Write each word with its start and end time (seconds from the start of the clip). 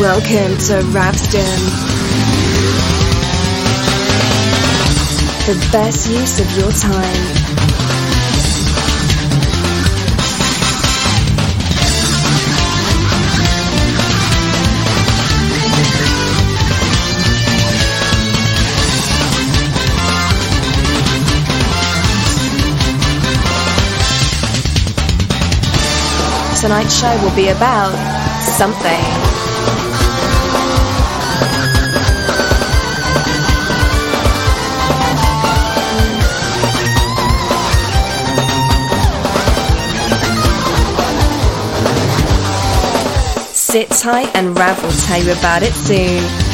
Welcome 0.00 0.56
to 0.56 0.80
Ravsden. 0.94 1.60
The 5.44 5.68
best 5.70 6.08
use 6.08 6.40
of 6.40 6.50
your 6.56 6.72
time. 6.72 7.50
Tonight's 26.58 26.98
show 26.98 27.22
will 27.22 27.36
be 27.36 27.48
about 27.48 27.92
something. 28.56 29.39
Sit 43.70 43.88
tight 43.90 44.34
and 44.34 44.58
Rav 44.58 44.82
will 44.82 44.90
tell 44.90 45.22
you 45.22 45.30
about 45.30 45.62
it 45.62 45.72
soon. 45.74 46.49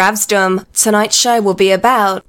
Ravsdom. 0.00 0.64
Tonight's 0.72 1.14
show 1.14 1.42
will 1.42 1.52
be 1.52 1.72
about 1.72 2.24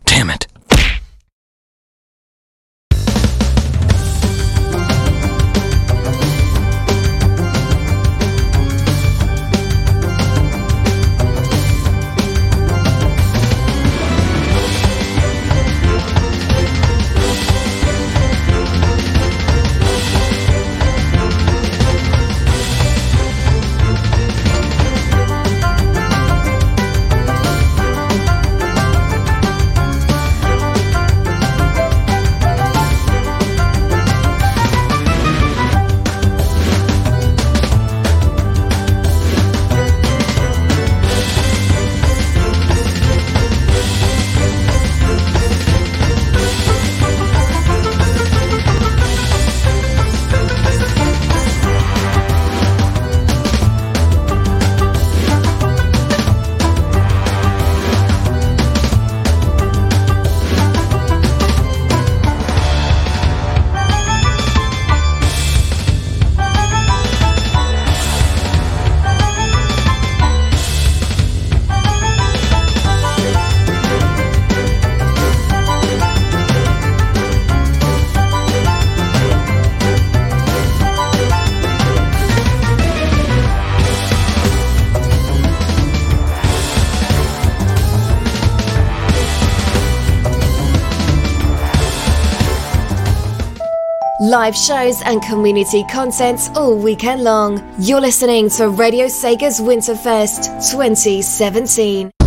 live 94.51 94.57
shows 94.57 95.01
and 95.03 95.21
community 95.21 95.83
content 95.85 96.49
all 96.55 96.77
weekend 96.77 97.23
long. 97.23 97.61
You're 97.79 98.01
listening 98.01 98.49
to 98.51 98.67
Radio 98.69 99.05
Sega's 99.05 99.61
Winterfest 99.61 100.69
2017. 100.71 102.20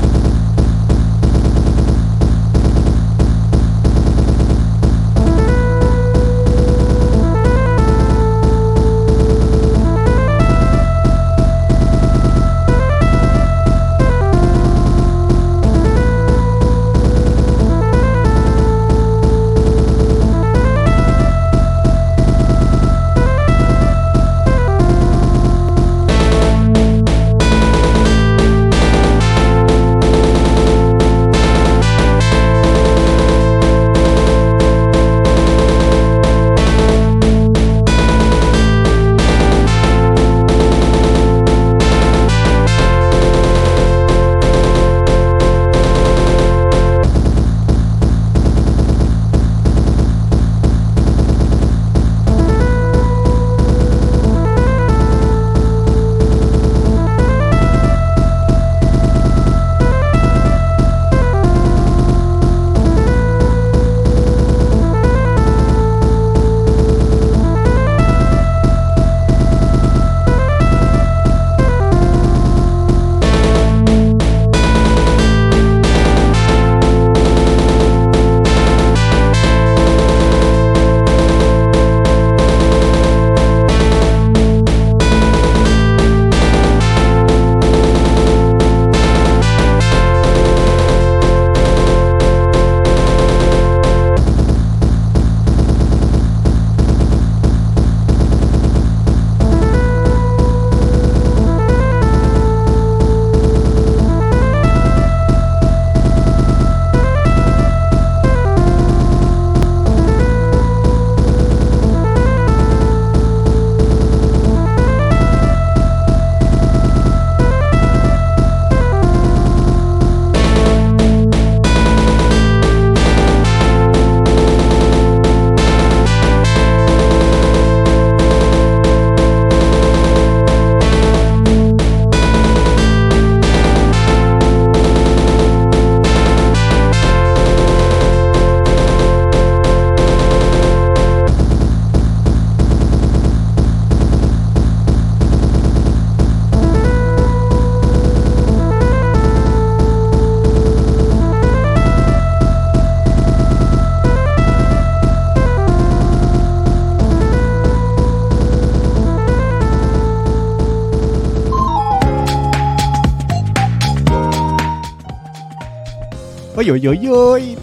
Oi, 166.86 167.08
oi! 167.08 167.56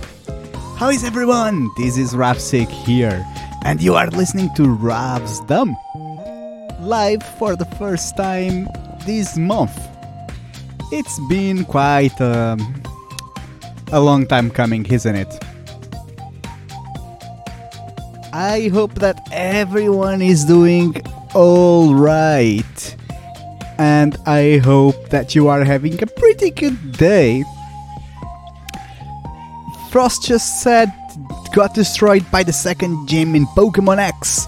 How 0.77 0.89
is 0.89 1.03
everyone? 1.03 1.69
This 1.77 1.95
is 1.95 2.15
Ravsick 2.15 2.69
here, 2.69 3.23
and 3.63 3.79
you 3.79 3.93
are 3.93 4.07
listening 4.07 4.49
to 4.55 4.63
Rav's 4.63 5.41
Dumb 5.41 5.77
live 6.79 7.21
for 7.37 7.55
the 7.55 7.65
first 7.77 8.17
time 8.17 8.67
this 9.05 9.37
month. 9.37 9.77
It's 10.91 11.19
been 11.29 11.65
quite 11.65 12.19
um, 12.19 12.81
a 13.91 13.99
long 13.99 14.25
time 14.25 14.49
coming, 14.49 14.87
isn't 14.87 15.15
it? 15.15 15.31
I 18.33 18.71
hope 18.73 18.95
that 18.95 19.21
everyone 19.31 20.23
is 20.23 20.45
doing 20.45 20.95
all 21.35 21.93
right. 21.93 22.95
And 23.77 24.17
I 24.25 24.57
hope 24.63 25.09
that 25.09 25.35
you 25.35 25.47
are 25.47 25.63
having 25.63 26.01
a 26.01 26.07
pretty 26.07 26.49
good 26.49 26.93
day. 26.93 27.43
Frost 29.91 30.23
just 30.23 30.63
said 30.63 30.89
got 31.53 31.73
destroyed 31.73 32.23
by 32.31 32.43
the 32.43 32.53
second 32.53 33.07
gym 33.07 33.35
in 33.35 33.45
Pokemon 33.47 33.97
X. 33.97 34.47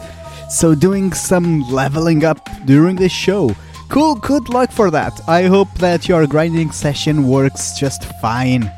So 0.50 0.74
doing 0.74 1.12
some 1.12 1.70
leveling 1.70 2.24
up 2.24 2.48
during 2.66 2.96
the 2.96 3.10
show. 3.10 3.54
Cool, 3.90 4.16
good 4.16 4.48
luck 4.48 4.72
for 4.72 4.90
that. 4.92 5.20
I 5.28 5.44
hope 5.44 5.68
that 5.80 6.08
your 6.08 6.26
grinding 6.28 6.72
session 6.72 7.28
works 7.28 7.78
just 7.78 8.06
fine. 8.22 8.72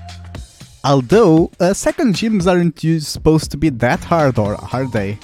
Although, 0.83 1.51
uh, 1.59 1.73
second 1.73 2.15
gyms 2.15 2.47
aren't 2.47 2.79
supposed 3.03 3.51
to 3.51 3.57
be 3.57 3.69
that 3.69 4.03
hard, 4.03 4.39
or 4.39 4.55
are 4.73 4.85
they? 4.85 5.19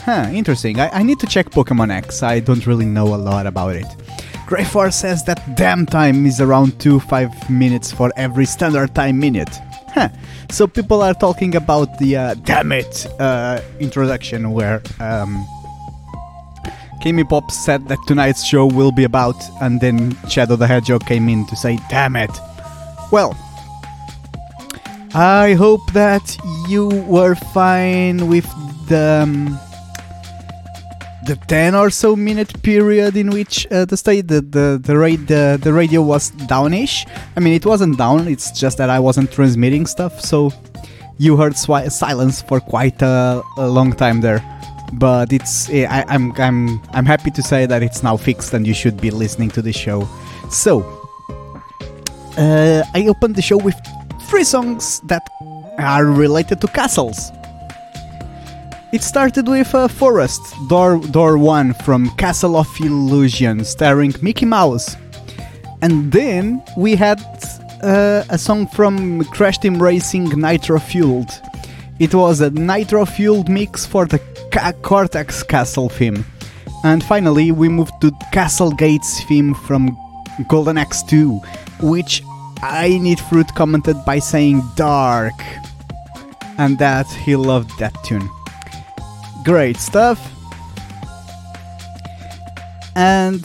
Huh, 0.00 0.28
interesting. 0.32 0.80
I, 0.80 0.88
I 0.88 1.02
need 1.04 1.20
to 1.20 1.26
check 1.26 1.50
Pokemon 1.50 1.92
X. 1.92 2.24
I 2.24 2.40
don't 2.40 2.66
really 2.66 2.86
know 2.86 3.14
a 3.14 3.20
lot 3.30 3.46
about 3.46 3.76
it. 3.76 3.86
Greyfor 4.46 4.92
says 4.92 5.22
that 5.24 5.56
damn 5.56 5.86
time 5.86 6.26
is 6.26 6.40
around 6.40 6.80
2 6.80 6.98
5 6.98 7.48
minutes 7.48 7.92
for 7.92 8.12
every 8.16 8.44
standard 8.44 8.92
time 8.92 9.20
minute. 9.20 9.50
Huh. 9.92 10.08
So 10.50 10.66
people 10.66 11.02
are 11.02 11.14
talking 11.14 11.56
about 11.56 11.98
the 11.98 12.16
uh, 12.16 12.34
damn 12.34 12.72
it 12.72 13.06
uh, 13.18 13.60
introduction 13.80 14.52
where 14.52 14.82
um, 15.00 15.44
Kimmy 17.02 17.28
Pop 17.28 17.50
said 17.50 17.88
that 17.88 17.98
tonight's 18.06 18.44
show 18.44 18.66
will 18.66 18.92
be 18.92 19.04
about, 19.04 19.36
and 19.62 19.80
then 19.80 20.16
Shadow 20.28 20.56
the 20.56 20.66
Hedgehog 20.66 21.06
came 21.06 21.28
in 21.28 21.46
to 21.46 21.56
say, 21.56 21.78
damn 21.88 22.14
it. 22.14 22.30
Well, 23.10 23.34
I 25.14 25.54
hope 25.54 25.92
that 25.92 26.36
you 26.68 26.88
were 27.06 27.34
fine 27.34 28.28
with 28.28 28.46
the 28.88 29.22
um, 29.24 29.58
the 31.26 31.36
10 31.48 31.74
or 31.74 31.90
so 31.90 32.16
minute 32.16 32.62
period 32.62 33.16
in 33.16 33.30
which 33.30 33.66
uh, 33.70 33.84
the 33.84 33.96
state 33.96 34.28
the 34.28 34.40
the 34.40 34.80
the, 34.82 34.96
ra- 34.96 35.24
the 35.26 35.58
the 35.62 35.72
radio 35.72 36.02
was 36.02 36.30
downish. 36.48 37.06
I 37.36 37.40
mean, 37.40 37.52
it 37.54 37.66
wasn't 37.66 37.98
down. 37.98 38.26
It's 38.28 38.50
just 38.58 38.78
that 38.78 38.88
I 38.90 38.98
wasn't 38.98 39.30
transmitting 39.30 39.86
stuff, 39.86 40.20
so 40.20 40.50
you 41.18 41.36
heard 41.36 41.52
swi- 41.52 41.90
silence 41.90 42.40
for 42.40 42.60
quite 42.60 43.02
a, 43.02 43.42
a 43.58 43.68
long 43.68 43.92
time 43.92 44.20
there. 44.22 44.42
But 44.94 45.32
it's 45.32 45.68
eh, 45.70 45.86
I, 45.88 46.04
I'm 46.08 46.32
I'm 46.32 46.80
I'm 46.92 47.04
happy 47.06 47.30
to 47.32 47.42
say 47.42 47.66
that 47.66 47.82
it's 47.82 48.02
now 48.02 48.16
fixed 48.16 48.54
and 48.54 48.66
you 48.66 48.74
should 48.74 49.00
be 49.00 49.10
listening 49.10 49.50
to 49.50 49.62
the 49.62 49.72
show. 49.72 50.08
So 50.50 50.80
uh, 52.38 52.82
I 52.94 53.06
opened 53.08 53.36
the 53.36 53.42
show 53.42 53.58
with 53.58 53.76
three 54.28 54.44
songs 54.44 55.00
that 55.04 55.28
are 55.78 56.04
related 56.06 56.60
to 56.62 56.66
castles. 56.68 57.30
It 58.92 59.04
started 59.04 59.46
with 59.46 59.72
uh, 59.72 59.86
Forest, 59.86 60.42
Door, 60.68 60.98
Door 61.12 61.38
1 61.38 61.74
from 61.74 62.10
Castle 62.16 62.56
of 62.56 62.66
Illusion, 62.80 63.64
starring 63.64 64.12
Mickey 64.20 64.46
Mouse. 64.46 64.96
And 65.80 66.10
then 66.10 66.60
we 66.76 66.96
had 66.96 67.20
uh, 67.84 68.24
a 68.28 68.36
song 68.36 68.66
from 68.66 69.24
Crash 69.26 69.58
Team 69.58 69.80
Racing 69.80 70.30
Nitro 70.30 70.80
Fueled. 70.80 71.30
It 72.00 72.14
was 72.14 72.40
a 72.40 72.50
Nitro 72.50 73.04
Fueled 73.04 73.48
mix 73.48 73.86
for 73.86 74.06
the 74.06 74.18
Cortex 74.82 75.44
Castle 75.44 75.88
theme. 75.88 76.24
And 76.82 77.04
finally, 77.04 77.52
we 77.52 77.68
moved 77.68 77.92
to 78.00 78.10
Castle 78.32 78.72
Gates 78.72 79.22
theme 79.22 79.54
from 79.54 79.96
Golden 80.48 80.76
Axe 80.76 81.04
2, 81.04 81.38
which 81.82 82.24
I 82.60 82.98
Need 83.00 83.20
Fruit 83.20 83.46
commented 83.54 84.04
by 84.04 84.18
saying 84.18 84.62
dark, 84.74 85.34
and 86.58 86.76
that 86.80 87.06
he 87.24 87.36
loved 87.36 87.70
that 87.78 87.94
tune. 88.02 88.28
Great 89.44 89.76
stuff. 89.78 90.18
And 92.94 93.44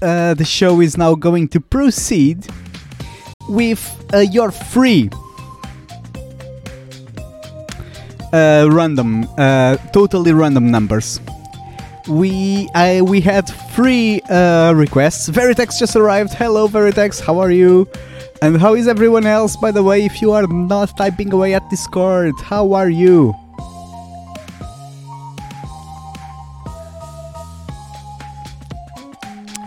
uh, 0.00 0.34
the 0.34 0.44
show 0.44 0.80
is 0.80 0.96
now 0.96 1.14
going 1.14 1.48
to 1.48 1.60
proceed 1.60 2.46
with 3.48 3.80
uh, 4.12 4.18
your 4.18 4.50
free 4.50 5.10
uh, 8.32 8.68
random, 8.70 9.26
uh, 9.38 9.76
totally 9.92 10.32
random 10.32 10.70
numbers. 10.70 11.20
We 12.08 12.68
I 12.74 13.02
we 13.02 13.20
had 13.20 13.46
three 13.76 14.20
uh, 14.22 14.72
requests. 14.72 15.28
Veritex 15.28 15.78
just 15.78 15.94
arrived. 15.94 16.34
Hello, 16.34 16.66
Veritex. 16.66 17.20
How 17.20 17.38
are 17.38 17.52
you? 17.52 17.88
And 18.40 18.60
how 18.60 18.74
is 18.74 18.88
everyone 18.88 19.24
else, 19.24 19.56
by 19.56 19.70
the 19.70 19.84
way, 19.84 20.04
if 20.04 20.20
you 20.20 20.32
are 20.32 20.48
not 20.48 20.96
typing 20.96 21.32
away 21.32 21.54
at 21.54 21.62
Discord? 21.70 22.34
How 22.42 22.72
are 22.72 22.90
you? 22.90 23.32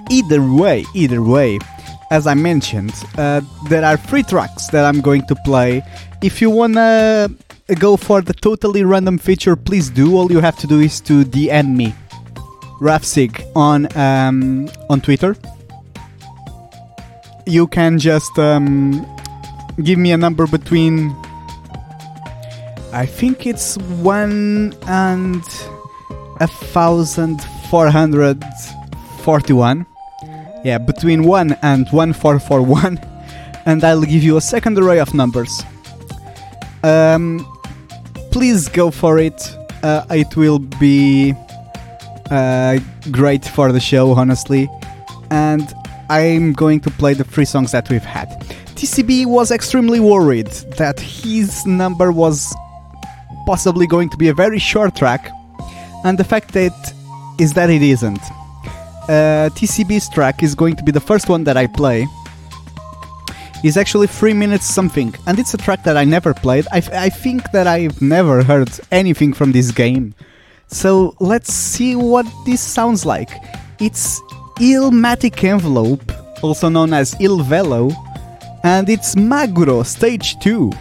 Either 0.09 0.41
way, 0.41 0.85
either 0.93 1.21
way, 1.21 1.59
as 2.11 2.27
I 2.27 2.33
mentioned, 2.33 2.93
uh, 3.17 3.41
there 3.69 3.83
are 3.83 3.97
three 3.97 4.23
tracks 4.23 4.67
that 4.67 4.85
I'm 4.85 5.01
going 5.01 5.25
to 5.27 5.35
play. 5.45 5.81
If 6.21 6.41
you 6.41 6.49
wanna 6.49 7.29
go 7.79 7.97
for 7.97 8.21
the 8.21 8.33
totally 8.33 8.83
random 8.83 9.17
feature, 9.17 9.55
please 9.55 9.89
do. 9.89 10.15
All 10.17 10.31
you 10.31 10.39
have 10.39 10.57
to 10.59 10.67
do 10.67 10.79
is 10.79 11.01
to 11.01 11.23
DM 11.23 11.75
me, 11.75 11.93
Rafsig, 12.79 13.43
on 13.55 13.87
um, 13.97 14.69
on 14.89 15.01
Twitter 15.01 15.35
you 17.45 17.67
can 17.67 17.99
just 17.99 18.37
um, 18.39 19.05
give 19.83 19.99
me 19.99 20.11
a 20.11 20.17
number 20.17 20.47
between 20.47 21.15
I 22.91 23.05
think 23.05 23.45
it's 23.45 23.77
one 24.01 24.73
and 24.87 25.43
a 26.39 26.47
thousand 26.47 27.41
four 27.69 27.89
hundred 27.89 28.43
forty-one. 29.21 29.85
Yeah, 30.65 30.79
between 30.79 31.25
one 31.25 31.55
and 31.61 31.87
one 31.89 32.11
four 32.11 32.39
four 32.39 32.63
one, 32.63 32.97
and 33.67 33.83
I'll 33.83 34.01
give 34.01 34.23
you 34.23 34.35
a 34.37 34.41
second 34.41 34.79
array 34.79 34.97
of 34.97 35.13
numbers. 35.13 35.61
Um, 36.81 37.45
please 38.31 38.67
go 38.67 38.89
for 38.89 39.19
it. 39.19 39.39
Uh, 39.83 40.03
it 40.09 40.35
will 40.35 40.57
be 40.57 41.35
uh, 42.31 42.79
great 43.11 43.45
for 43.45 43.71
the 43.71 43.79
show, 43.79 44.13
honestly, 44.13 44.67
and 45.29 45.71
I'm 46.09 46.53
going 46.53 46.79
to 46.79 46.89
play 46.89 47.13
the 47.13 47.23
three 47.23 47.45
songs 47.45 47.71
that 47.71 47.87
we've 47.91 48.03
had. 48.17 48.29
TCB 48.73 49.27
was 49.27 49.51
extremely 49.51 49.99
worried 49.99 50.47
that 50.79 50.99
his 50.99 51.63
number 51.67 52.11
was 52.11 52.55
possibly 53.45 53.85
going 53.85 54.09
to 54.09 54.17
be 54.17 54.29
a 54.29 54.33
very 54.33 54.57
short 54.57 54.95
track, 54.95 55.29
and 56.03 56.17
the 56.17 56.23
fact 56.23 56.53
that 56.53 56.73
is 57.37 57.53
that 57.53 57.69
it 57.69 57.83
isn't. 57.83 58.21
Uh, 59.07 59.49
TCB's 59.53 60.09
track 60.09 60.41
is 60.41 60.55
going 60.55 60.75
to 60.75 60.83
be 60.83 60.91
the 60.91 60.99
first 60.99 61.29
one 61.29 61.43
that 61.43 61.57
I 61.57 61.67
play. 61.67 62.07
Is 63.63 63.77
actually 63.77 64.07
three 64.07 64.33
minutes 64.33 64.65
something, 64.65 65.13
and 65.27 65.39
it's 65.39 65.53
a 65.53 65.57
track 65.57 65.83
that 65.83 65.97
I 65.97 66.03
never 66.03 66.33
played. 66.33 66.65
I, 66.71 66.77
I 66.93 67.09
think 67.09 67.51
that 67.51 67.67
I've 67.67 68.01
never 68.01 68.43
heard 68.43 68.69
anything 68.91 69.33
from 69.33 69.51
this 69.51 69.71
game. 69.71 70.13
So 70.67 71.15
let's 71.19 71.53
see 71.53 71.95
what 71.95 72.25
this 72.45 72.61
sounds 72.61 73.05
like. 73.05 73.29
It's 73.79 74.21
Illmatic 74.59 75.43
Envelope, 75.43 76.11
also 76.43 76.69
known 76.69 76.93
as 76.93 77.15
Il 77.19 77.39
Velo, 77.43 77.91
and 78.63 78.89
it's 78.89 79.15
Maguro 79.15 79.85
Stage 79.85 80.37
2. 80.39 80.71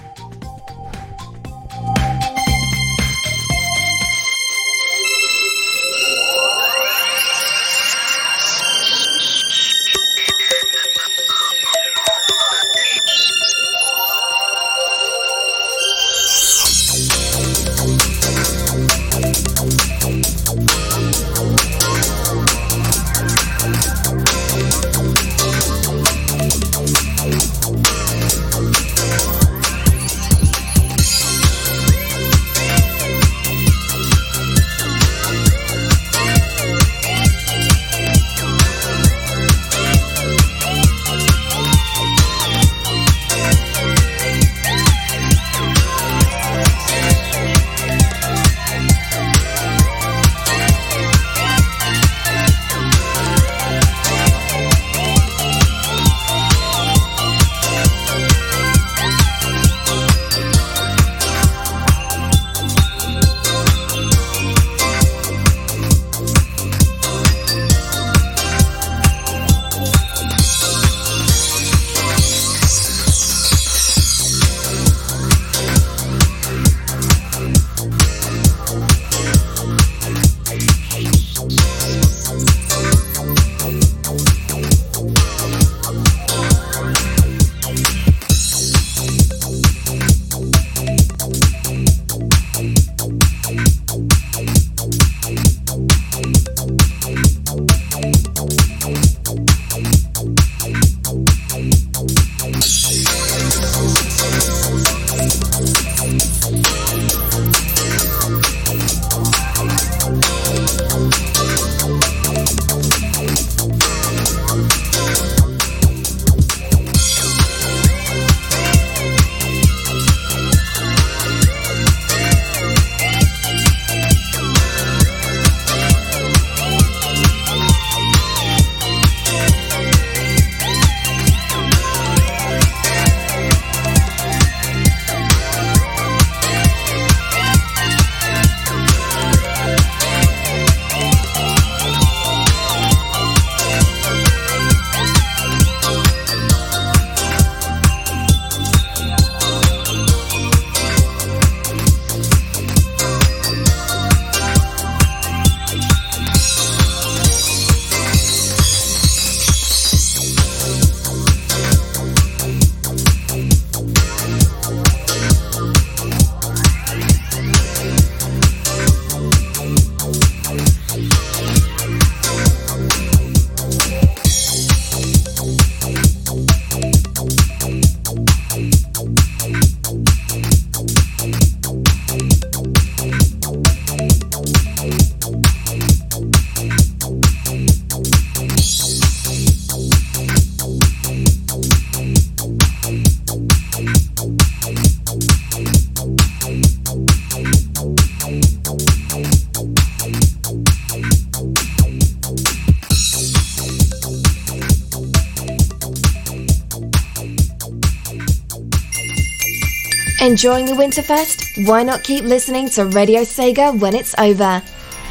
Enjoying 210.35 210.67
the 210.67 210.73
Winterfest? 210.73 211.65
Why 211.69 211.85
not 211.85 212.03
keep 212.03 212.25
listening 212.25 212.69
to 212.71 212.87
Radio 212.87 213.21
Sega 213.21 213.79
when 213.79 213.95
it's 213.95 214.17
over? 214.19 214.61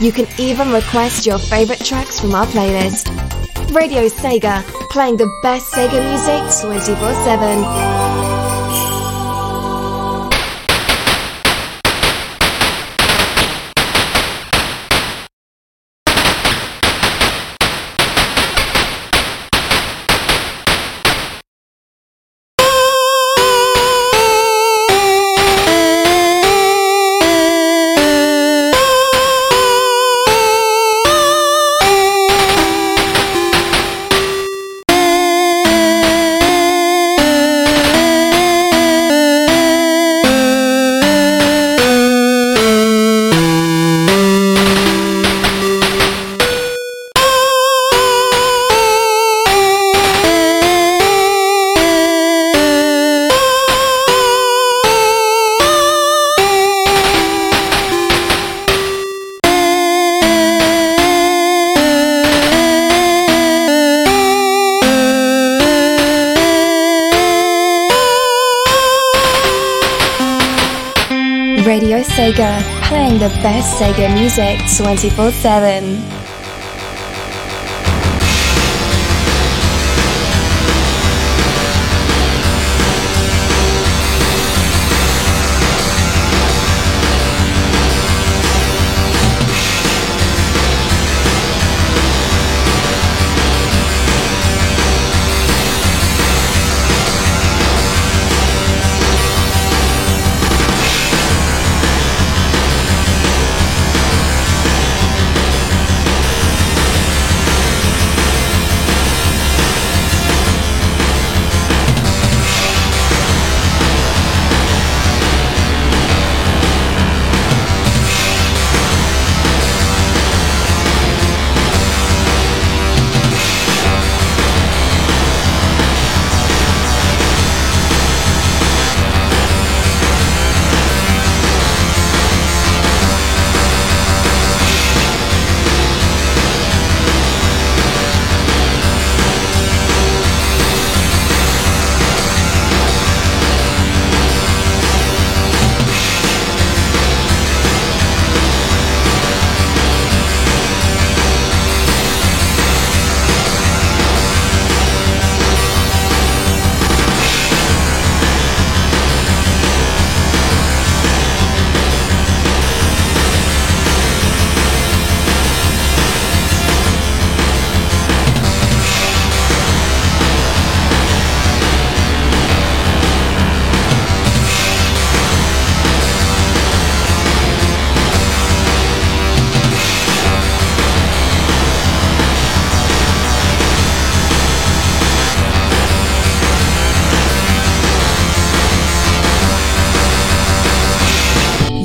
You 0.02 0.12
can 0.12 0.28
even 0.38 0.70
request 0.74 1.26
your 1.26 1.40
favorite 1.40 1.80
tracks 1.80 2.20
from 2.20 2.36
our 2.36 2.46
playlist. 2.48 3.08
Radio 3.74 4.10
Sega, 4.10 4.62
playing 4.92 5.16
the 5.16 5.32
best 5.42 5.72
Sega 5.72 6.04
music 6.10 6.62
24 6.62 7.14
7. 7.24 8.03
Best 73.44 73.78
Sega 73.78 74.08
music 74.16 74.58
24 74.78 75.32
7. 75.32 76.13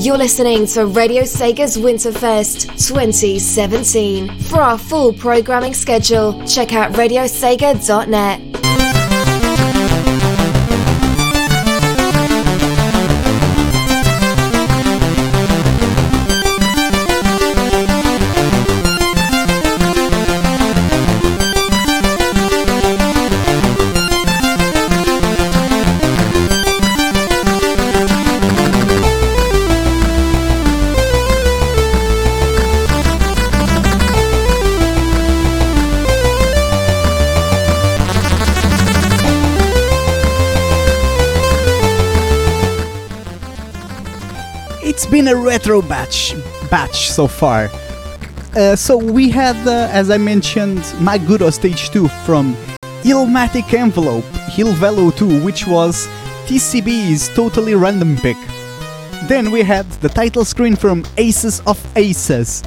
You're 0.08 0.16
listening 0.16 0.64
to 0.68 0.86
Radio 0.86 1.24
Sega's 1.24 1.76
Winterfest 1.76 2.62
2017. 2.88 4.38
For 4.44 4.62
our 4.62 4.78
full 4.78 5.12
programming 5.12 5.74
schedule, 5.74 6.42
check 6.46 6.72
out 6.72 6.94
radiosega.net. 6.94 8.67
been 45.10 45.28
a 45.28 45.34
retro 45.34 45.80
batch 45.82 46.34
batch 46.70 47.10
so 47.10 47.26
far. 47.26 47.70
Uh, 48.56 48.74
so 48.76 48.96
we 48.96 49.30
had, 49.30 49.56
uh, 49.66 49.88
as 49.92 50.10
I 50.10 50.18
mentioned, 50.18 50.78
Maguro 51.00 51.52
Stage 51.52 51.90
2 51.90 52.08
from 52.26 52.54
Illmatic 53.04 53.72
Envelope, 53.72 54.24
Hill 54.50 54.72
Velo 54.74 55.10
2, 55.10 55.44
which 55.44 55.66
was 55.66 56.06
TCB's 56.46 57.28
Totally 57.34 57.74
Random 57.74 58.16
Pick. 58.16 58.36
Then 59.28 59.50
we 59.50 59.62
had 59.62 59.88
the 60.00 60.08
title 60.08 60.44
screen 60.44 60.76
from 60.76 61.04
Aces 61.18 61.60
of 61.66 61.78
Aces, 61.96 62.62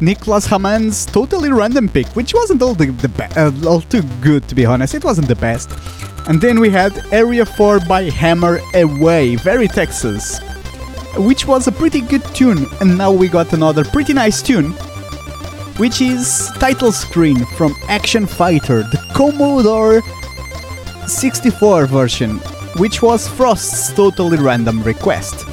Niklas 0.00 0.46
Hammann's 0.46 1.06
Totally 1.06 1.50
Random 1.50 1.88
Pick, 1.88 2.06
which 2.08 2.34
wasn't 2.34 2.62
all, 2.62 2.74
the, 2.74 2.86
the 2.86 3.08
be- 3.08 3.24
uh, 3.36 3.50
all 3.68 3.80
too 3.80 4.02
good 4.20 4.46
to 4.48 4.54
be 4.54 4.64
honest, 4.66 4.94
it 4.94 5.04
wasn't 5.04 5.28
the 5.28 5.36
best. 5.36 5.70
And 6.28 6.40
then 6.40 6.60
we 6.60 6.70
had 6.70 6.92
Area 7.12 7.44
4 7.44 7.80
by 7.80 8.04
Hammer 8.04 8.60
Away, 8.74 9.36
Veritex's 9.36 10.40
which 11.16 11.46
was 11.46 11.66
a 11.66 11.72
pretty 11.72 12.00
good 12.00 12.24
tune, 12.34 12.66
and 12.80 12.96
now 12.96 13.12
we 13.12 13.28
got 13.28 13.52
another 13.52 13.84
pretty 13.84 14.12
nice 14.12 14.42
tune, 14.42 14.72
which 15.76 16.00
is 16.00 16.50
title 16.58 16.92
screen 16.92 17.44
from 17.56 17.74
Action 17.88 18.26
Fighter, 18.26 18.82
the 18.82 18.98
Commodore 19.14 20.02
64 21.06 21.86
version, 21.86 22.38
which 22.78 23.02
was 23.02 23.28
Frost's 23.28 23.92
totally 23.92 24.38
random 24.38 24.82
request. 24.82 25.46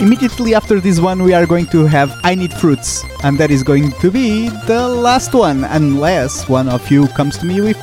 Immediately 0.00 0.54
after 0.54 0.80
this 0.80 0.98
one, 0.98 1.22
we 1.22 1.34
are 1.34 1.46
going 1.46 1.66
to 1.66 1.86
have 1.86 2.18
I 2.22 2.34
Need 2.34 2.54
Fruits, 2.54 3.04
and 3.22 3.38
that 3.38 3.50
is 3.50 3.62
going 3.62 3.92
to 3.92 4.10
be 4.10 4.48
the 4.66 4.88
last 4.88 5.34
one, 5.34 5.64
unless 5.64 6.48
one 6.48 6.68
of 6.68 6.90
you 6.90 7.06
comes 7.08 7.36
to 7.38 7.46
me 7.46 7.60
with 7.60 7.76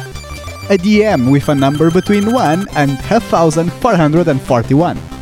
a 0.69 0.77
DM 0.77 1.31
with 1.31 1.47
a 1.49 1.55
number 1.55 1.91
between 1.91 2.33
1 2.33 2.67
and 2.75 2.99
1441. 2.99 5.16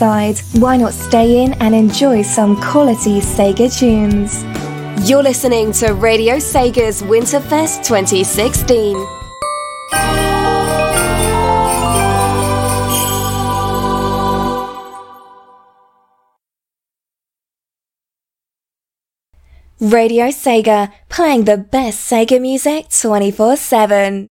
Outside, 0.00 0.38
why 0.60 0.76
not 0.76 0.92
stay 0.92 1.44
in 1.44 1.54
and 1.54 1.74
enjoy 1.74 2.22
some 2.22 2.60
quality 2.60 3.20
Sega 3.20 3.68
tunes? 3.68 4.44
You're 5.08 5.22
listening 5.22 5.72
to 5.72 5.92
Radio 5.94 6.36
Sega's 6.36 7.02
Winterfest 7.02 7.84
2016. 7.84 8.96
Radio 19.80 20.26
Sega, 20.26 20.92
playing 21.08 21.44
the 21.44 21.56
best 21.56 22.10
Sega 22.10 22.40
music 22.40 22.88
24 22.90 23.56
7. 23.56 24.28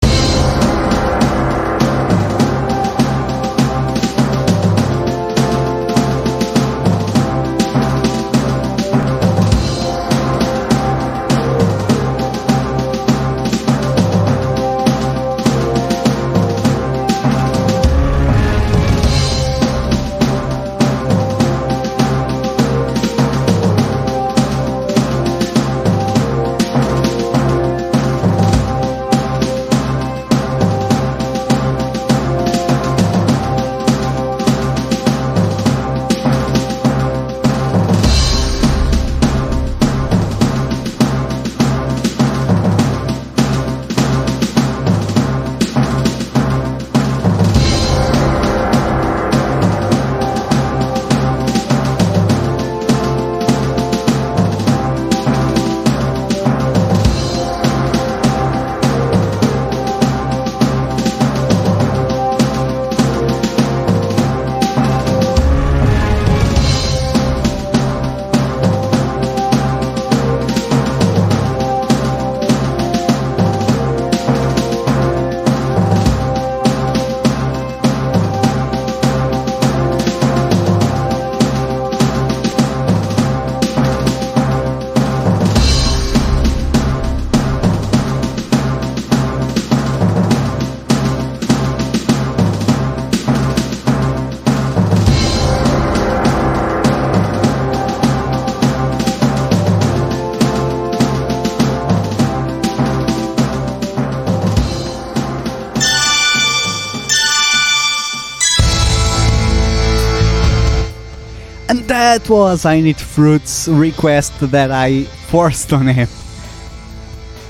That 111.67 112.29
was 112.29 112.65
I 112.65 112.81
Need 112.81 112.97
Fruit's 112.97 113.67
request 113.67 114.39
that 114.51 114.71
I 114.71 115.03
forced 115.03 115.73
on 115.73 115.87
him. 115.87 116.07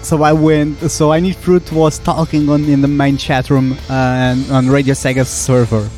So 0.02 0.21
I 0.23 0.34
went. 0.34 0.80
So 0.91 1.12
I 1.12 1.19
Need 1.19 1.36
Fruit 1.38 1.71
was 1.71 1.97
talking 1.99 2.49
on 2.49 2.65
in 2.65 2.82
the 2.82 2.88
main 2.88 3.17
chat 3.17 3.49
room 3.49 3.78
uh, 3.89 4.36
on 4.52 4.69
Radio 4.69 4.93
Sega's 4.93 5.30
server 5.30 5.89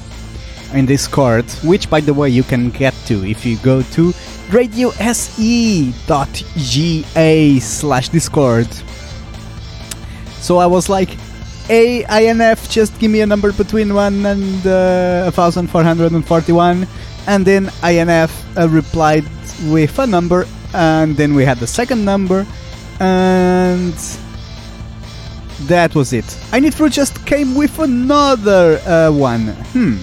in 0.73 0.85
Discord, 0.85 1.45
which 1.63 1.89
by 1.89 2.01
the 2.01 2.13
way 2.13 2.29
you 2.29 2.43
can 2.43 2.69
get 2.69 2.93
to 3.07 3.25
if 3.25 3.45
you 3.45 3.57
go 3.57 3.81
to 3.81 4.13
radiose.ga 4.49 5.89
slash 7.59 8.09
Discord. 8.09 8.67
So 10.39 10.57
I 10.57 10.67
was 10.67 10.87
like, 10.87 11.09
"Hey 11.67 12.05
INF, 12.09 12.69
just 12.69 12.99
give 12.99 13.09
me 13.09 13.21
a 13.21 13.25
number 13.25 13.51
between 13.51 13.93
one 13.95 14.25
and 14.25 14.65
uh, 14.67 15.31
1441." 15.31 16.87
And 17.27 17.45
then 17.45 17.71
INF 17.83 18.31
uh, 18.57 18.67
replied 18.69 19.25
with 19.65 19.97
a 19.99 20.07
number, 20.07 20.45
and 20.73 21.15
then 21.15 21.33
we 21.35 21.45
had 21.45 21.57
the 21.57 21.67
second 21.67 22.05
number, 22.05 22.45
and 22.99 23.93
that 25.67 25.95
was 25.95 26.13
it. 26.13 26.25
I 26.51 26.59
Need 26.59 26.73
Fruit 26.73 26.91
just 26.91 27.25
came 27.25 27.55
with 27.55 27.79
another 27.79 28.79
uh, 28.85 29.11
one. 29.11 29.47
Hmm, 29.73 29.97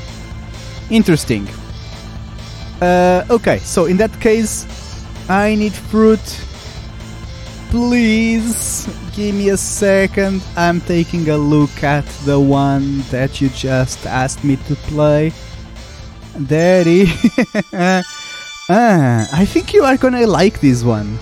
interesting. 0.90 1.48
Uh, 2.80 3.24
okay, 3.30 3.58
so 3.58 3.86
in 3.86 3.96
that 3.98 4.18
case, 4.20 4.66
I 5.28 5.54
Need 5.54 5.72
Fruit. 5.74 6.20
Please 7.70 8.86
give 9.14 9.34
me 9.34 9.48
a 9.50 9.56
second. 9.56 10.42
I'm 10.56 10.80
taking 10.80 11.28
a 11.30 11.36
look 11.36 11.82
at 11.82 12.04
the 12.24 12.38
one 12.38 13.00
that 13.10 13.40
you 13.40 13.48
just 13.50 14.04
asked 14.04 14.44
me 14.44 14.56
to 14.56 14.74
play. 14.74 15.32
Daddy. 16.46 17.06
ah, 18.68 19.28
I 19.32 19.44
think 19.44 19.74
you 19.74 19.84
are 19.84 19.96
gonna 19.96 20.26
like 20.26 20.60
this 20.60 20.82
one. 20.82 21.18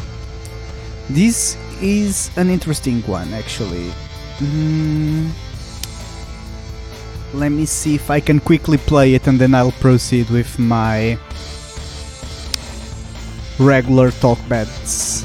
This 1.08 1.56
is 1.82 2.30
an 2.36 2.50
interesting 2.50 3.02
one, 3.02 3.32
actually. 3.34 3.90
Mm. 4.38 5.30
Let 7.34 7.50
me 7.50 7.66
see 7.66 7.94
if 7.94 8.10
I 8.10 8.20
can 8.20 8.40
quickly 8.40 8.78
play 8.78 9.14
it 9.14 9.26
and 9.26 9.38
then 9.38 9.54
I'll 9.54 9.72
proceed 9.72 10.30
with 10.30 10.58
my 10.58 11.18
regular 13.58 14.10
talk 14.10 14.38
beds. 14.48 15.24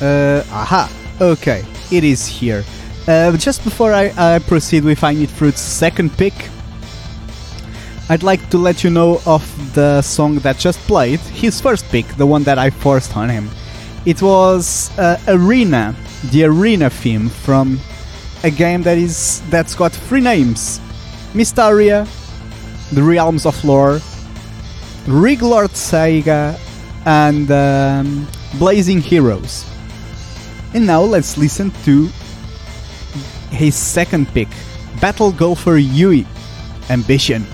Uh, 0.00 0.42
aha, 0.50 0.90
okay, 1.20 1.64
it 1.90 2.02
is 2.02 2.26
here. 2.26 2.64
Uh, 3.06 3.36
just 3.36 3.62
before 3.64 3.92
I, 3.92 4.12
I 4.16 4.38
proceed 4.40 4.84
with 4.84 5.02
I 5.04 5.14
Need 5.14 5.30
Fruit's 5.30 5.60
second 5.60 6.16
pick, 6.16 6.34
I'd 8.12 8.22
like 8.22 8.50
to 8.50 8.58
let 8.58 8.84
you 8.84 8.90
know 8.90 9.22
of 9.24 9.42
the 9.72 10.02
song 10.02 10.34
that 10.40 10.58
just 10.58 10.78
played, 10.80 11.18
his 11.20 11.62
first 11.62 11.86
pick, 11.86 12.06
the 12.18 12.26
one 12.26 12.42
that 12.42 12.58
I 12.58 12.68
forced 12.68 13.16
on 13.16 13.30
him. 13.30 13.48
It 14.04 14.20
was 14.20 14.90
uh, 14.98 15.16
Arena, 15.28 15.96
the 16.30 16.44
Arena 16.44 16.90
theme 16.90 17.30
from 17.30 17.80
a 18.44 18.50
game 18.50 18.82
that 18.82 18.98
is 18.98 19.40
that's 19.48 19.74
got 19.74 19.92
three 19.92 20.20
names: 20.20 20.78
Mystaria, 21.32 22.06
The 22.92 23.02
Realms 23.02 23.46
of 23.46 23.56
Lore, 23.64 23.98
Riglord 25.06 25.74
Saga, 25.74 26.60
and 27.06 27.50
um, 27.50 28.28
Blazing 28.58 29.00
Heroes. 29.00 29.64
And 30.74 30.86
now 30.86 31.00
let's 31.00 31.38
listen 31.38 31.70
to 31.84 32.10
his 33.50 33.74
second 33.74 34.28
pick, 34.34 34.48
Battle 35.00 35.32
Golfer 35.32 35.78
Yui, 35.78 36.26
Ambition. 36.90 37.46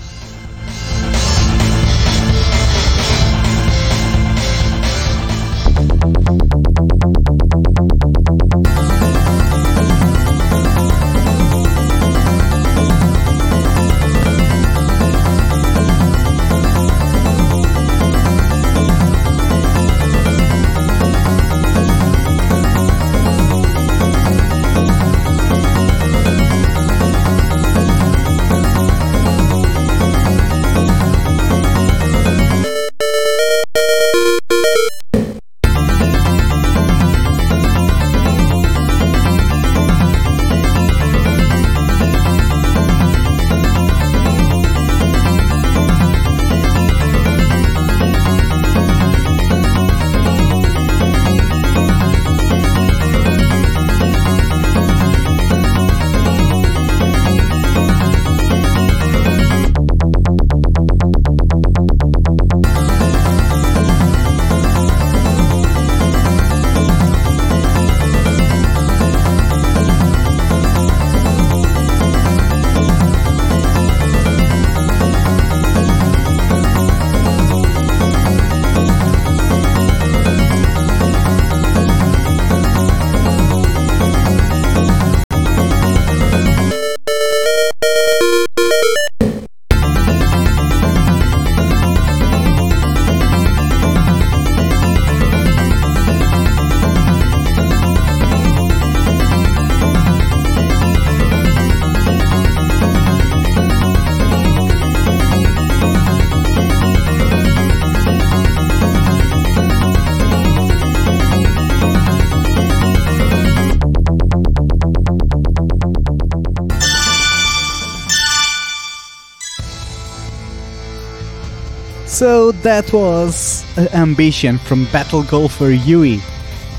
That 122.63 122.91
was 122.91 123.63
Ambition 123.93 124.57
from 124.57 124.83
Battle 124.91 125.23
Golfer 125.23 125.69
Yui, 125.69 126.17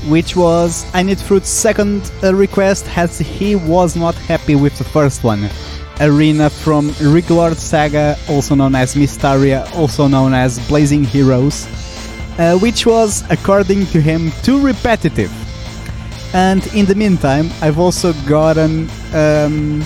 which 0.09 0.35
was 0.35 0.85
I 0.93 1.01
need 1.01 1.17
Fruit's 1.17 1.49
second 1.49 2.11
request 2.21 2.85
as 2.95 3.17
he 3.17 3.55
was 3.55 3.95
not 3.95 4.13
happy 4.13 4.53
with 4.53 4.77
the 4.77 4.83
first 4.83 5.23
one. 5.23 5.49
Arena 5.99 6.51
from 6.51 6.89
Riglord 7.13 7.55
Saga, 7.55 8.15
also 8.29 8.53
known 8.53 8.75
as 8.75 8.93
Mystaria, 8.93 9.71
also 9.75 10.07
known 10.07 10.35
as 10.35 10.59
Blazing 10.67 11.03
Heroes, 11.03 11.65
uh, 12.37 12.59
which 12.59 12.85
was, 12.85 13.23
according 13.31 13.87
to 13.87 13.99
him, 13.99 14.31
too 14.43 14.61
repetitive. 14.63 15.31
And 16.35 16.65
in 16.75 16.85
the 16.85 16.95
meantime, 16.95 17.49
I've 17.59 17.79
also 17.79 18.13
gotten 18.27 18.87
um, 19.13 19.83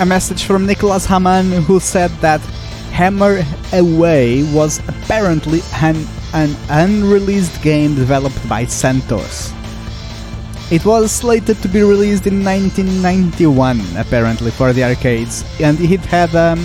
a 0.00 0.06
message 0.06 0.44
from 0.44 0.66
Nicholas 0.66 1.06
Hamann 1.06 1.50
who 1.62 1.80
said 1.80 2.10
that 2.20 2.40
Hammer 2.94 3.42
Away 3.72 4.44
was 4.54 4.78
apparently 4.86 5.62
an, 5.82 6.06
an 6.32 6.54
unreleased 6.70 7.60
game 7.60 7.96
developed 7.96 8.48
by 8.48 8.66
Santos. 8.66 9.52
It 10.70 10.84
was 10.86 11.10
slated 11.10 11.60
to 11.62 11.68
be 11.68 11.82
released 11.82 12.28
in 12.28 12.44
1991, 12.44 13.82
apparently, 13.96 14.52
for 14.52 14.72
the 14.72 14.84
arcades, 14.84 15.44
and 15.58 15.80
it 15.80 16.06
had 16.06 16.36
um, 16.36 16.62